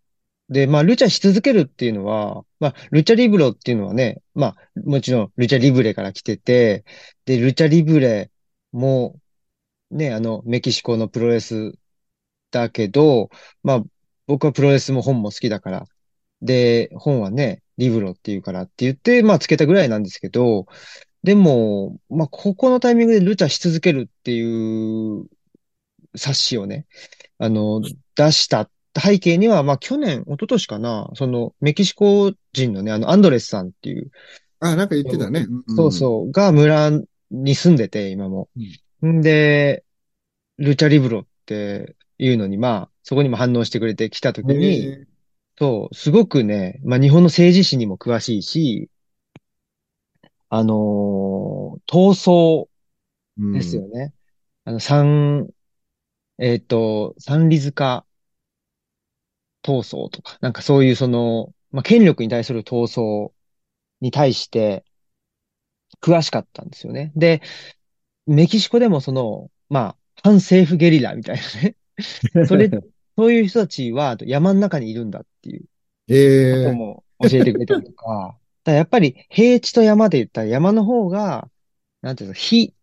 [0.49, 0.53] う。
[0.53, 6.85] で、まあ、ルチャし続けるっていうのは、まあ、ルチャリブロっていうのはね、まあ、もちろん、ルチャリブレから来てて、
[7.25, 8.31] で、ルチャリブレ
[8.71, 9.19] も、
[9.95, 11.73] ね、あの、メキシコのプロレス
[12.51, 13.29] だけど、
[13.63, 13.83] まあ、
[14.27, 15.85] 僕はプロレスも本も好きだから、
[16.41, 20.67] で、本はね、リブロっていうからって言って、まあ、つけたぐらいなんですけど、
[21.23, 25.25] でも、まあ、ここのタイミングでルチャし続けるっていう
[26.15, 26.85] 冊子をね、
[27.37, 27.81] あの、
[28.15, 34.11] 出した背景には、まあ、去年、一昨年かな、その、メキシコ人のね、あの、アンドレスさんっていう、
[34.59, 35.47] あ、なんか言ってたね。
[35.75, 36.91] そうそう、が村
[37.31, 38.49] に住んでて、今も。
[39.01, 39.17] うん。
[39.19, 39.84] んで、
[40.57, 45.07] ルチャリブロっていうのに、まあ、そこにも反応してくれてきたときに、ね
[45.57, 48.89] そう、すごくね、まあ、日本の政治史にも詳しいし、
[50.49, 52.67] あのー闘争
[53.37, 53.53] うん。
[53.53, 54.13] ですよね。
[54.65, 55.49] あの、三、
[56.39, 58.05] えっと、三里塚
[59.63, 63.33] 闘争とか、なんかそういうその、まあ、権力に対する闘争
[64.01, 64.85] に対して
[66.01, 67.11] 詳しかったんですよね。
[67.15, 67.41] で、
[68.27, 71.75] メキシコでもその、まあ、反政府ゲリラみたいなね。
[72.47, 72.69] それ、
[73.15, 75.65] そういう人たちは山の中にいるんだっていう
[76.07, 81.47] ええも教えてくれたりとか、 だやっぱり平地と山で言ったら山の方が、
[82.01, 82.73] なんていうの、非、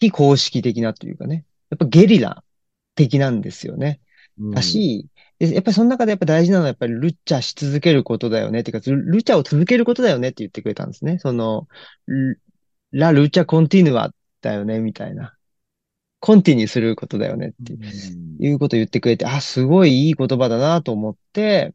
[0.00, 2.42] 非公式的なというかね、やっぱゲリラ
[2.96, 4.00] 的なんですよね。
[4.40, 4.50] うん。
[4.50, 5.06] だし、
[5.38, 8.60] でやっぱりその中でやっぱ大事なのはやっぱりルチャし続けることだよね。
[8.60, 11.20] っていうか、ルルチャを続けることだよねって言ってくれたんですね。
[11.20, 11.68] その、
[12.08, 12.40] ル
[12.90, 15.36] ラ・ルチャ・コンティヌアだよね、みたいな。
[16.22, 17.78] コンティニューすることだよねっうてん
[18.38, 21.74] いうことを言ってくれて、あ、すごいいい言葉だなと思って、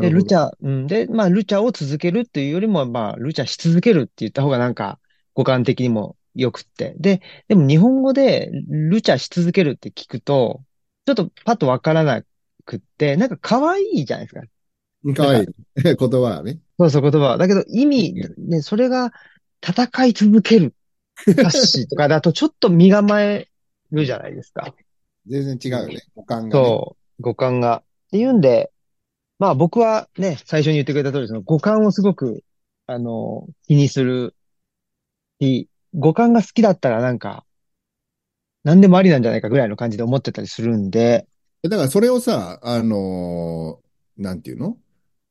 [0.00, 0.08] で。
[0.08, 5.00] ルチャ、うん、で、まあ、ルチャを続けるっていうよりも、まあ、ルチャし続けるって言った方がなんか、
[5.34, 6.94] 語感的にも良くって。
[6.98, 10.62] で、でも日本語でルチャし続けるって聞くと、
[11.04, 12.22] ちょっとパッとわからな
[12.64, 14.42] くって、なんか可愛いじゃないですか。
[15.02, 15.46] なんか、かわいい。
[15.76, 16.60] 言葉はね。
[16.78, 17.38] そうそう言葉は。
[17.38, 19.12] だけど意味、ね、それが
[19.66, 20.74] 戦い続ける、
[21.26, 23.47] 冊子とかだとちょっと身構え
[23.92, 24.74] るじゃないですか。
[25.26, 26.00] 全然違うよね。
[26.14, 26.64] 五感がね。
[26.66, 27.78] そう、五感が。
[27.78, 28.70] っていうんで、
[29.38, 32.42] まあ僕はね、最初に言ってくれた通り、その五感をすごく、
[32.86, 34.34] あの、気にする
[35.40, 37.44] し、五感が好きだったらなんか、
[38.64, 41.26] 何でもありなんじゃないかぐらいの感じで思ってたりするんで、
[41.62, 44.76] だからそれをさ、あのーなんていうの？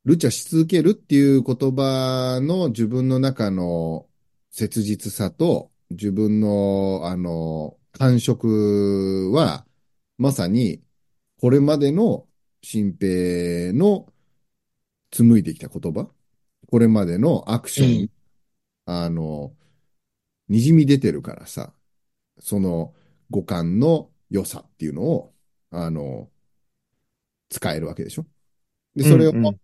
[0.05, 4.05] ルチャし続けるっていう言葉の自分の中の
[4.51, 9.65] 切実さと、自分の、あの感触は、
[10.17, 10.81] まさに、
[11.39, 12.27] これまでの
[12.61, 14.07] 新平の
[15.11, 16.09] 紡いできた言葉、
[16.67, 18.09] これまでのアクション、うん、
[18.85, 19.53] あの、
[20.49, 21.73] 滲み出てるからさ、
[22.39, 22.93] その
[23.29, 25.33] 五感の良さっていうのを、
[25.71, 26.29] あの、
[27.49, 28.25] 使えるわけでしょ。
[28.95, 29.59] で、うん、それを、うん、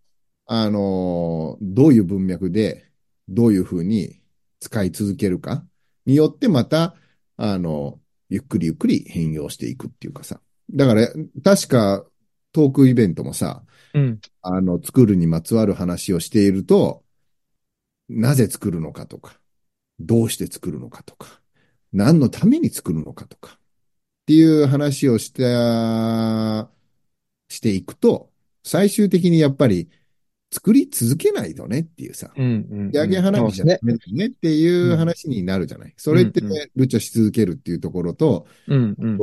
[0.46, 2.90] あの、どういう文脈で、
[3.28, 4.20] どういうふうに
[4.60, 5.64] 使い続けるか
[6.04, 6.94] によってまた、
[7.36, 8.00] あの、
[8.34, 10.40] ゆっくりゆっくり変容していくっていうかさ。
[10.70, 11.08] だから、
[11.42, 12.04] 確か
[12.52, 13.64] トークイベントもさ、
[13.94, 14.20] うん。
[14.42, 17.04] あの、作るにまつわる話をしていると、
[18.08, 19.40] なぜ作るのかとか、
[20.00, 21.40] どうして作るのかとか、
[21.92, 23.58] 何のために作るのかとか、っ
[24.26, 26.70] ていう話をした、
[27.48, 28.30] していくと、
[28.62, 29.88] 最終的にやっぱり
[30.54, 32.66] 作り続けないとねっていうさ、うん。
[32.70, 32.90] うん。
[32.92, 35.94] 仕上げ花火じゃダメだよねっていう話になるじゃない？
[35.96, 38.94] それってうんね、ルチャし続けるっていうところとうん。
[38.96, 39.18] うん。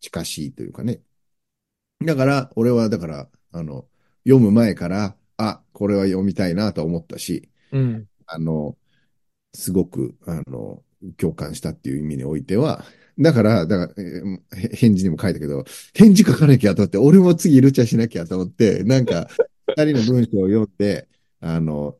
[0.00, 1.00] 近しいというかね。
[2.02, 3.84] だから、俺はだから、あの、
[4.24, 8.06] 読む前から、あ、これは読みたいなと思ったし、うん。
[8.26, 8.78] あの、
[9.52, 10.82] すごく、あの、
[11.18, 12.84] 共感したっていう意味においては、
[13.18, 19.28] だから、だから、えーへ返事にも書いたけど、返事書かなきゃと思って、俺も次ルチャしなきゃと思って、なんか、
[19.76, 21.08] 二人の文章を読んで、
[21.40, 21.96] あの、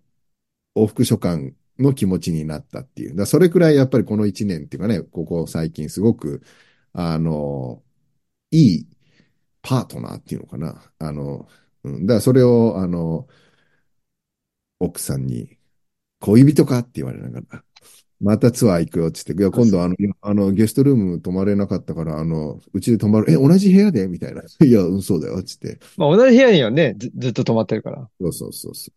[0.76, 3.16] 往復書簡の気持ちになったっていう。
[3.16, 6.42] だそれくらいやっぱりこの一年っていうかね、ここ最近すごく、
[6.92, 7.82] あの、
[8.50, 8.88] いい
[9.62, 10.92] パートナーっていうのかな。
[10.98, 11.48] あの、
[11.84, 13.28] うん、だからそれを、あの、
[14.80, 15.58] 奥さんに、
[16.20, 16.78] 恋人か？
[16.80, 17.64] って言われながら、
[18.20, 24.08] またツアー行くよって言って、いや、今度あの、あの、ゲストルーム泊まれなかったから、あの、うちで泊まる、え、同じ部屋で？
[24.08, 24.42] みたいな。
[24.64, 25.84] いや、うん、そうだよ、って言って。
[25.96, 28.08] まあ、同じ部屋にはね、ず、ずっと泊まってるから。
[28.20, 28.90] そうそうそうそ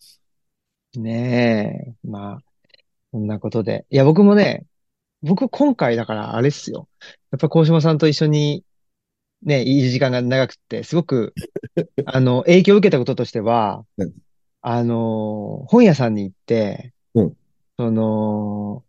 [0.98, 1.00] う。
[1.00, 2.08] ねえ。
[2.08, 2.44] まあ、
[3.12, 3.86] こんなことで。
[3.90, 4.66] いや、僕もね、
[5.22, 6.90] 僕今回だからあれっすよ。
[7.32, 8.66] やっぱ鴻島さんと一緒に
[9.42, 11.34] ね、いい時間が長くて、すごく、
[12.06, 14.14] あの、影響を受けたこととしてはうん、
[14.62, 17.38] あの、本屋さんに行ってうん、
[17.78, 18.84] その、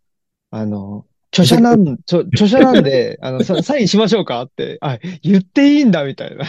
[0.55, 6.45] あの、著者なん、 著、著者なんで、あの、ササインしましょうかって、あ、言っていいんだ、みたいな。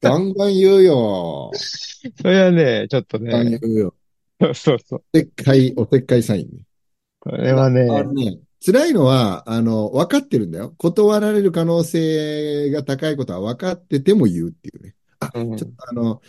[0.00, 1.50] ガンガン言うよ。
[1.54, 3.94] それはね、ちょっとガンガンね、言うよ。
[4.40, 5.02] そうそうそう。
[5.12, 6.62] おせっかい、おせっかいサインね。
[7.20, 7.84] これはね、
[8.14, 10.74] ね、辛いのは、あの、分かってるんだよ。
[10.78, 14.94] 断られる可能性が高いことは分かってても言うっていうね。
[15.20, 16.22] あ、うんちょっとあの、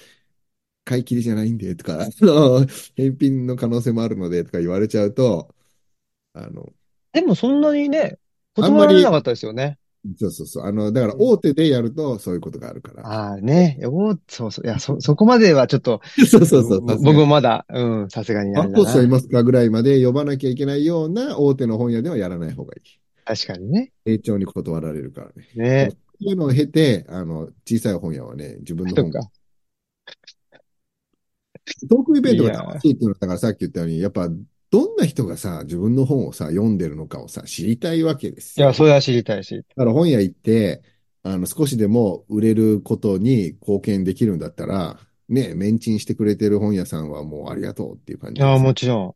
[0.83, 5.53] 買い切りじゃないんで、とか、あの、返品の可能性もあるので、とか言われちゃうと、
[6.33, 6.73] あの、
[7.21, 8.17] でもそんなにね、
[8.55, 9.77] 断られなかったですよね。
[10.17, 10.65] そうそうそう。
[10.65, 13.07] あの、だから大手でやるとそういうことがあるから。
[13.07, 14.67] ああね、おそうそう。
[14.67, 16.81] いや、そ、そこまではちょっと、そうそうそう。
[16.81, 18.85] ぼ僕もまだ、うん、さすがにあ発れだな。
[18.85, 22.99] 行者いますかぐらいまで呼ばなきゃいけないような大手の本屋ではやらない方がいい。
[23.25, 23.91] 確かにね。
[24.05, 25.49] 丁重に断られるからね。
[25.55, 25.89] ね。
[26.21, 29.29] そういうのを経て、あの、小さい本屋はね、自分の本そっか。
[31.89, 34.29] トークイベントが楽しいっていうのは、だからさっき言ったように、やっぱ、
[34.77, 38.67] どんな人がさ、自分の本をさ、読んでるのかをさ、知りたいわけですよ。
[38.67, 39.55] いや、それは知りたいし。
[39.55, 40.83] だから本屋行って、
[41.23, 44.99] あの、少しでも売れることに貢献できるんだったら、
[45.29, 48.61] ね、メンチンしてくれてる本屋さんはもうありがとうっていう感じです。
[48.61, 49.15] もちろ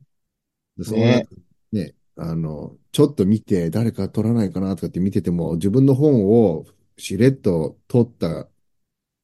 [0.78, 1.28] でその後
[1.72, 6.66] ね、あの、ちょっと見て、誰か取らないかなとかって見てても、自分の本を
[6.98, 8.48] しれっと取った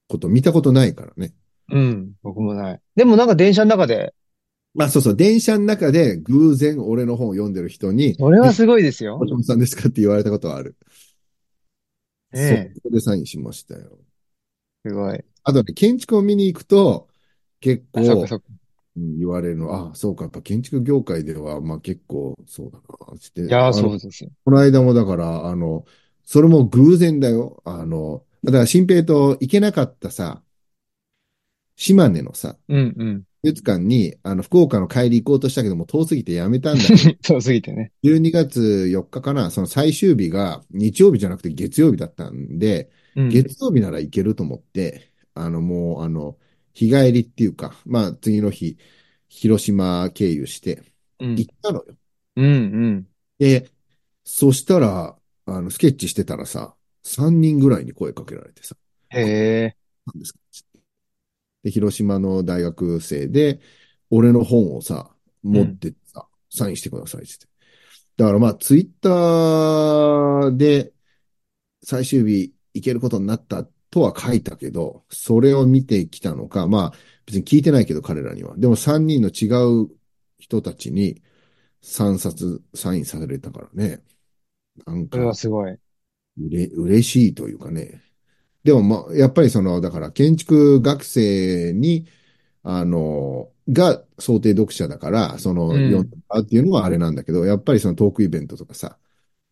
[0.07, 1.33] こと見たことないからね。
[1.73, 1.75] ん。
[1.75, 2.81] うん、僕もない。
[2.95, 4.13] でもなんか電車の中で、
[4.77, 9.17] まあそうそう、電車の中で偶然俺の本を読んでる人に、それはすごいですよ。
[9.17, 9.89] 星本さんですか？
[9.89, 10.75] って言われたことはある。
[12.31, 13.97] ねえそこでサインしましたよ。
[14.85, 15.23] すごい。
[15.43, 17.07] あとね、建築を見に行くと、
[17.59, 18.25] 結構
[18.95, 22.79] 言われるの、あ、そうか、やっぱ建築業界では、まあ結構そうだ
[23.11, 23.41] な、つって。
[23.41, 24.29] いや、そうですよ。
[24.45, 25.85] この間もだから、あの、
[26.23, 27.61] それも偶然だよ。
[27.65, 30.43] あの、だから新平と行けなかったさ、
[31.75, 33.23] 島根のさ、うん、うん。
[33.43, 37.91] 美術館に、あの、福岡の帰り行こうとしたけども、遠すぎてやめたんだけど、 そうすぎてね。
[38.03, 43.29] 12月4日かな、その最終日が日曜日じゃなくて月曜日だったんで、うん。
[43.29, 46.37] 月曜日なら行けると思って、あの、もう、あの、
[46.73, 48.77] 日帰りっていうか、まあ、次の日、
[49.29, 50.83] 広島経由して
[51.19, 51.97] うん行ったのよ。
[52.35, 53.07] うん、うん。
[53.39, 53.69] で、
[54.23, 58.75] そしたら、あの、スケッチしてたらさ、3人ぐらいに声かけられてさ、
[59.09, 59.19] へ
[59.65, 59.77] え。
[60.05, 60.39] なんですか？
[61.67, 63.59] で、広島の大学生で、
[64.09, 67.47] 俺の本をさ、持ってってさ、サインしてくださいって。
[68.17, 70.93] だからまあ、ツイッターで
[71.83, 78.57] 最終日行けることになったとは書いたけど、それを見てきたのか、まあ、別に聞いてないけど彼らには。
[78.57, 79.47] でも3人の違
[79.85, 79.89] う
[80.39, 81.21] 人たちに
[81.81, 84.03] 3冊サインされたからね。
[84.85, 85.71] なんそれはか、すごい。
[85.71, 85.79] う
[86.49, 88.01] れ、嬉しいというかね。
[88.67, 92.05] でもまあ、やっぱりその、だから建築学生に、
[92.63, 98.97] あの、が想定読者だから、その、うん読んでもらうっていうのはあれなんだけど、やっぱりそのトークイベントとかさ、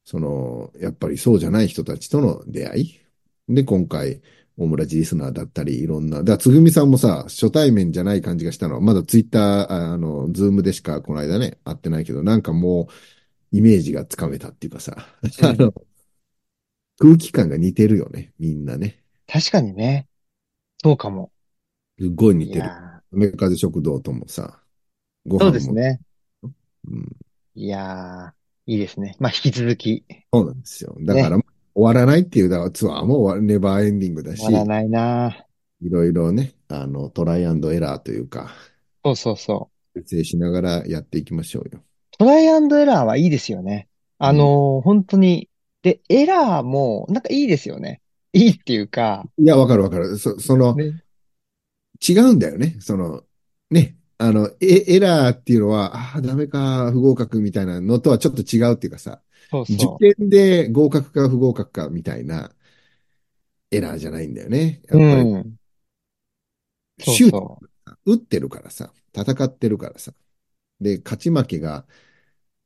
[0.04, 3.00] その、やっぱりそうじゃない人たちとの出会い。
[3.48, 4.22] で、今回、
[4.58, 15.74] 大村寺リスナーだったり、いろんな、だつぐみさんもさ、初対面じゃない感じがしたのは、まだツイッター、ああの、ズームでしかこの間ね、会ってないけど、なんかもう、イメージがつかめたっていうかさ、うんあの、
[16.98, 19.05] 空気感が似てるよね、みんなね。
[19.28, 20.08] 確かにね。
[20.84, 21.32] そうかも。
[22.00, 22.72] すっごい似いてる。
[22.72, 24.62] や雨風食堂ともさ、
[25.28, 25.60] ごーそう飯も。
[25.60, 26.02] ですね。
[26.88, 27.16] うん。
[27.56, 29.16] いやー、いいですね。
[29.20, 30.96] まあ、引き続き、そうなんですよ。
[31.02, 31.38] だから、
[31.74, 35.46] 終わらないっていう、だからツアーも終わネバーエンディングだし、終わらないな
[35.82, 38.52] いろいろね、あの、トライアンドエラーというか、
[39.06, 39.76] そうそうそう。
[39.96, 41.84] 設定しながらやっていきましょうよ。
[42.18, 43.88] トライアンドエラーはいいですよね。
[44.18, 45.50] あのー本当に。
[45.82, 48.02] で、エラーも、なんかいいですよね。
[48.36, 50.18] いいっていうか、いや、わかるわかる。
[50.18, 51.02] そ、その、ね。
[52.08, 52.78] 違うんだよね。
[52.82, 53.24] その、
[53.70, 59.22] ね、あの、エ、エラーっていうのは、ああ、ダメか、不合格みたいなのとはちょっと違うっていうかさ、
[59.52, 62.52] 受そうそ験で合格か不合格かみたいな
[63.72, 64.82] エラーじゃないんだよね。
[64.92, 64.98] う。
[64.98, 65.56] やっぱり、うん。
[67.00, 67.60] そうシュートそ
[68.06, 70.14] 打ってるからさ、戦ってるからさ。
[70.82, 71.86] で、勝ち負けが、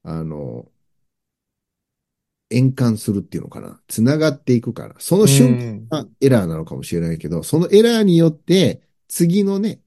[0.04, 0.72] あの、
[2.50, 3.82] 円環するっていうのかな。
[3.88, 4.96] 繋がっていくから。
[5.00, 5.28] そのう。
[5.28, 5.88] う瞬ん。
[5.90, 9.82] 間がエラーなのかもしれないけど、そのエラーによって、次のね、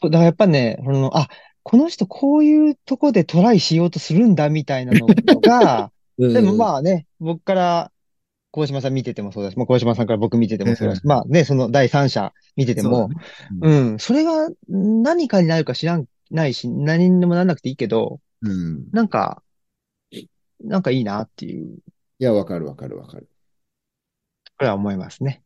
[0.00, 1.28] そうだからやっぱね、その、あ、
[1.62, 5.06] この人こういうとこでトライしようとするんだみたいなの
[5.40, 7.92] が、 でもあ、まあね、僕から、
[8.52, 13.10] 鴻島さん見ててもそうだし、まあ、鴻島さんから僕見ててもそうだし、うんまあね、その第三者見てても、
[13.60, 18.88] そううんうん、それが何かになるか知らん、ないし、何にもならなくていいけど、うん。
[18.92, 19.42] なんか、
[20.62, 21.78] なんかいいなっていう、
[22.18, 23.28] いや、わかるわかるわかる。
[24.58, 25.42] これは思いますね。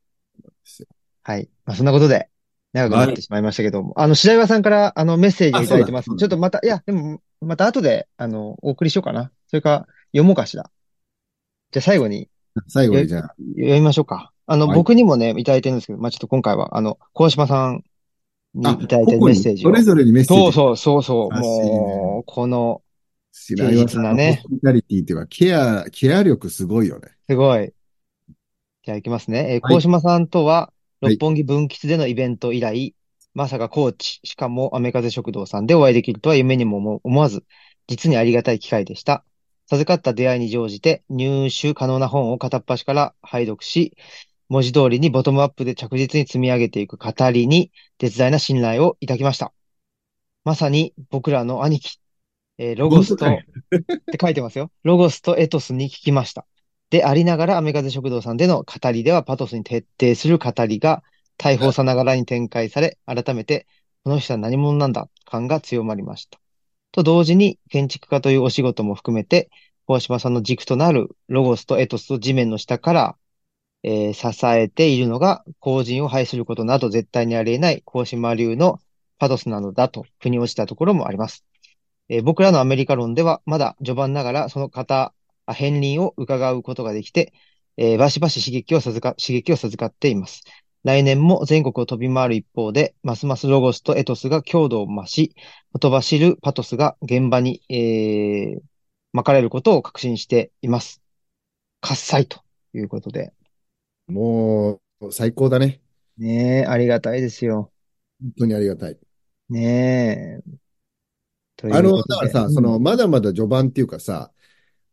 [1.23, 1.49] はい。
[1.65, 2.29] まあ、そんなことで、
[2.73, 6.11] 長くなってしまいましたけども、あの、白岩さんから、あの、メッセージをいただいてます。
[6.17, 9.33] ちょっとまた、いや、でも、また後で、あの、お送りしようかな。
[9.49, 10.71] それか、読もうかしら。
[11.73, 12.29] じゃあ最後に、
[12.69, 14.33] 最後にじゃあ、読みましょうか。
[14.47, 17.85] あの、はい僕にもね、いただいてるんですけど、まあ、ちょっと今回は、あの、鴻島さん
[18.55, 19.71] にあ、いただいてるメッセージを。
[19.71, 20.43] それぞれにメッセージ。
[20.43, 21.37] そうそうそうそう。
[21.37, 22.83] もう、この、
[23.41, 27.09] 白岩さんのホスピタリティっていうか、ケア、ケア力すごいよね。
[27.29, 27.73] すごい。
[28.85, 29.55] じゃあ行きますね。
[29.55, 32.95] えー、はい鴻島さんとは、はい六本木分吉でのイベント以来、
[33.33, 37.45] まさかコーチ、しかもアメカゼ食堂さんでお会いできるとは夢にも思思わず、
[37.87, 39.25] 実にありがたい機会でした。
[39.67, 43.97] 授かった出会いに乗じて入手可能な本を片っ端から拝読し、
[44.51, 49.55] 文字通りにボトムアップで着実に積み上げていく語りに、絶大な信頼をいただきました。
[50.45, 51.99] まさに僕らの兄貴、
[52.63, 53.39] えーロゴスと、本っ
[54.11, 54.71] て書いてますよ。
[54.85, 56.47] ロゴスとエトスに聞きました。
[56.91, 61.03] でありながら、アメカゼ食堂さんでの語りでは、パトスに徹底する語りが、
[61.39, 63.67] 大砲さながらに展開され、改めて、
[64.05, 66.39] この人は何者なんだ、感が強まりました。
[66.93, 69.49] と同時に、建築家というお仕事も含めて、
[69.87, 73.17] 大島さんの軸となるロゴスとエトスと地面の下から、
[73.83, 78.81] えー支えているのが、後人を排することなど絶対にあり得ない、高島流の
[79.19, 81.47] パトスなのだと、腑に落ちたところもあります。
[82.11, 85.15] えー僕らのアメリカ論では、まだ序盤ながら、その方、
[85.47, 87.33] あ片鱗を伺うことができて、
[87.79, 90.43] えーバシバシ刺激を授か、刺激を授かっています。
[90.85, 95.35] 来年も全国を飛び回る一方で、ますますロゴスとエトスが強度を増し、
[95.73, 98.63] ほとばしるパトスが現場に、えー、
[99.13, 101.03] 巻かれることを確信しています。
[101.81, 102.43] 喝采と
[102.75, 103.33] いうことで。
[104.09, 105.81] もう、最高だね。
[106.19, 107.73] ねえ、ありがたいですよ。
[108.21, 108.99] 本当にありがたい。
[109.49, 110.70] ねえ。
[111.61, 112.53] といあの、だからさ、うん。
[112.53, 114.33] その、まだまだ序盤っていうかさ、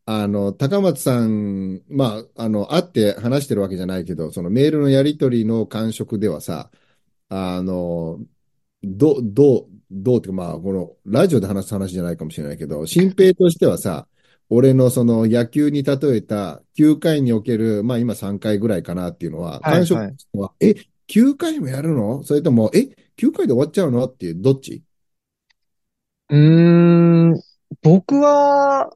[0.06, 6.72] あの、高松さん、まあ、あの、会って話してるわけじゃないけど、そのメールのやり取りの感触ではさ、
[7.30, 8.20] あの、
[8.84, 14.08] ど、どう、どうっていうか、まあ、この、ラジオで話す話じゃないかもしれないけど、新平としてはさ、
[14.50, 20.76] 俺のその野球に例えた9回における、まあ今3回ぐらいかなっていうのは、はい感触はいは、え、
[21.08, 22.24] 9回もやるの？
[22.24, 24.06] それとも、え、9回で終わっちゃうの？
[24.06, 24.84] っていう、どっち？
[26.30, 27.42] うーん、
[27.82, 28.90] 僕は、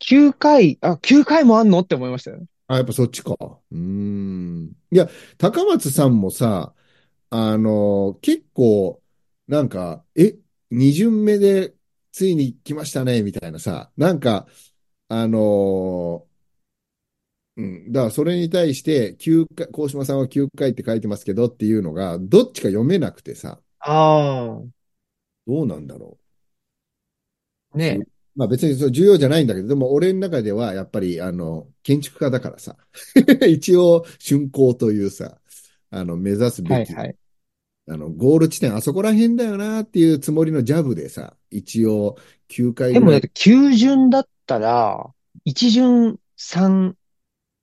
[0.00, 2.44] 9回、あ、9回もあんのって思いましたよ。
[2.68, 3.34] あ、やっぱそっちか。
[3.40, 4.76] うーん。
[4.90, 5.08] いや、
[5.38, 6.74] 高松さんもさ、
[7.30, 9.02] あの、結構、
[9.48, 10.38] なんか、え、
[10.70, 11.74] 二巡目で
[12.12, 14.46] ついに来ましたね、みたいなさ、なんか、
[15.08, 16.26] あの、
[17.56, 24.75] うん、だからそれに対して、9回、高島さんは9回って書いてますけどっていうのが、どっちか読めなくてさ、あ
[25.46, 26.18] どうなんだろ
[27.72, 28.06] あ、ねう。
[28.34, 32.76] まあ別にそう重要じゃないんだけど、でも俺の中ではやっぱり、あの、建築家だからさ、
[33.48, 35.40] 一応、竣工というさ、
[35.90, 37.16] あの、目指すべき、はいはい。
[37.88, 42.16] あの、ゴール地点、あそこら辺だよなっていうつもりのジャブでさ、一応、
[42.48, 45.14] 9回でもだって9巡だったら、
[45.44, 46.96] 1巡3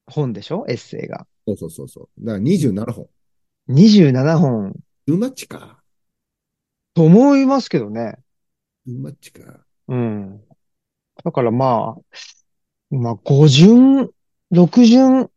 [0.05, 0.65] 本でしょ？
[0.69, 1.27] エッセイが。
[1.45, 2.25] そうそうそうそう。
[2.25, 3.09] だから27本。
[3.67, 4.73] 27本
[5.07, 5.82] うまっちか。
[6.93, 8.17] と思いますけどね。
[8.87, 9.41] うまっちか。
[9.87, 10.41] うん。
[11.23, 12.17] だからまあ、
[12.91, 14.09] 今、5巡、
[14.51, 15.29] 6巡。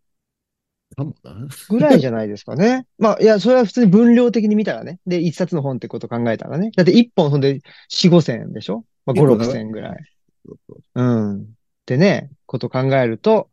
[1.68, 2.86] ぐらいじゃないですかね。
[2.98, 4.98] まあ、いや、それは普通に分量的に見たらね。
[5.06, 6.70] で、一冊の本ってこと考えたらね。
[6.76, 8.84] だって一本ほんで4、5千円でしょ？
[9.04, 9.98] まあ、5、6千円ぐらい。
[10.94, 11.42] うん。
[11.42, 11.44] っ
[11.84, 13.50] てね、こと考えると、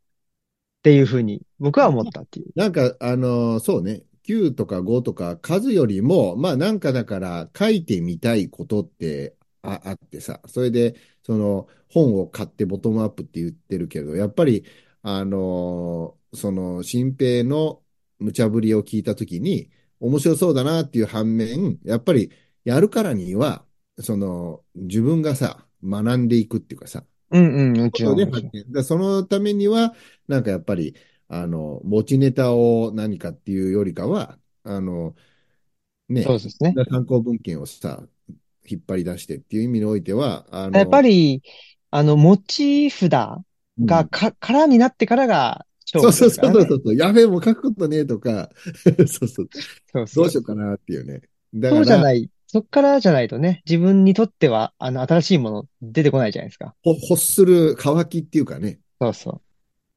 [0.79, 2.47] っていうふうに僕は思ったっていう。
[2.55, 4.03] なんか、あのーそうね。
[4.23, 14.65] 9とか5とか数よりも、まあなんかだから書いてみたいことってあ、あってさ、それでその本を買ってボトムアップって言ってるけど、やっぱり、
[15.01, 17.83] あのーその新平の
[18.17, 19.69] 無茶ぶりを聞いたときに
[19.99, 22.31] 面白そうだなっていう反面、やっぱり
[22.63, 23.63] やるからには、
[23.99, 28.83] その自分がさ、学んでいくっていうかさ、うんうん、もちろん。
[28.83, 29.95] そのためには、
[30.27, 30.95] なんかやっぱり、
[31.27, 35.15] あの、持ちネタを何かっていうよりかは、あの、
[36.09, 36.79] ね、そうですね。
[36.91, 38.03] 参考文献をさ、
[38.67, 41.41] 引っ張り出してっていう意味においては、あの、やっぱり、
[41.91, 43.11] あの、持ち札
[43.77, 46.29] うんがか、空になってからがそうそう。
[46.29, 48.49] そうそうそう、やべえ、もう書くことねえとか、
[49.07, 49.49] そうそう、
[49.93, 51.21] そうそうどうしようかなっていうね。
[51.53, 52.29] だそうから、じゃない。
[52.47, 56.75] そっからじゃないとね、自分にとっては、あの、新しいもの出てこないじゃないですか。
[56.83, 59.41] ほ欲する乾きっていうかね、そうそ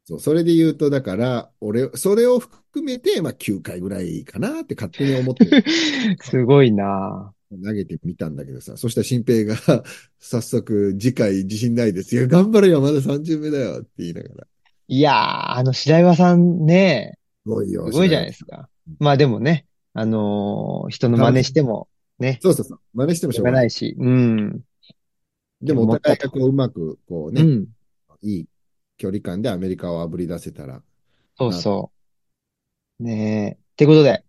[0.07, 5.65] そう、それで言うと、だから、俺、それを含めて、まあ、9回ぐらいかなって勝手に思ってう。
[6.23, 9.57] すごいな投げてみたんだけどさ、そしたら新平が
[10.21, 12.15] 早速次回自信ないです。
[12.15, 14.47] いや、頑張れよ、まだ30目だよって言いながら。
[14.89, 15.15] いやー、
[15.57, 17.91] あの白岩さんね、すごいよ。
[17.91, 18.69] すごいじゃないですか。
[19.01, 21.89] まあでもね、あのー人の真似しても
[22.21, 22.79] ね、そうそうそう。
[22.95, 23.65] 真似してもししょょうがな。
[23.65, 24.61] いし、うん。
[25.63, 27.67] でもお互いがこううまく、こうね、うん。
[28.23, 28.47] いい
[28.99, 30.83] 距離感でアメリカを炙り出せたら。
[31.39, 31.91] そうそ
[33.01, 33.03] う。
[33.03, 33.63] ねえ。
[33.63, 34.25] ってことで、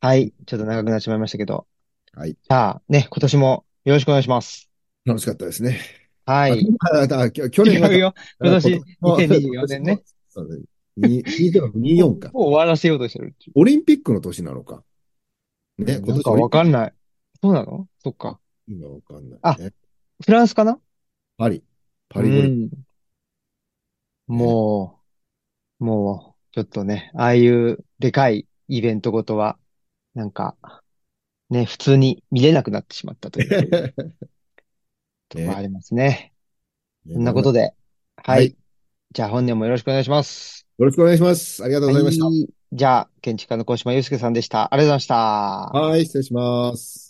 [0.00, 0.32] はい。
[0.46, 1.66] ちょっと長くなってしまいましたけど。
[2.14, 2.32] はい。
[2.32, 4.70] じゃあ、ね、今年もよろしくお願いします。
[5.04, 5.78] 楽しかったですね。
[6.24, 6.66] はい。
[6.80, 8.14] あああ去去年は違うよ。
[8.40, 10.02] 今年あ2024年ね。
[10.28, 10.62] そうね。
[10.96, 12.30] に24か。
[12.32, 13.34] もう終わらせようとしてる。
[13.54, 14.82] オリンピックの年なのか。
[15.78, 16.94] ね、なんかわかんない。
[17.42, 18.40] そうなのそっか。
[18.66, 19.72] 今わかんない、あね。
[20.24, 20.78] フランスかな
[21.36, 21.62] パリ。
[22.08, 22.70] パリ五輪。
[24.38, 25.02] うんも
[25.80, 29.58] う、もう、ちょっとね、ああいうでかいイベントごとは、
[30.14, 30.56] なんか、
[31.50, 33.56] ね、普通に見れなくなってしまったという
[35.28, 36.32] とこありますね。
[37.14, 37.52] そんなことで。
[37.52, 37.74] で、
[38.16, 38.56] ははいい。
[39.12, 40.66] じゃあ本年もよろしくお願いします。
[40.78, 41.62] よろしくお願いします。
[41.64, 42.26] ありがとうございました。
[42.26, 42.48] はい。
[42.72, 44.72] じゃあ、建築家の小島祐介さんでした。
[44.74, 45.16] ありがとうございました。
[45.70, 47.05] はい、失礼します。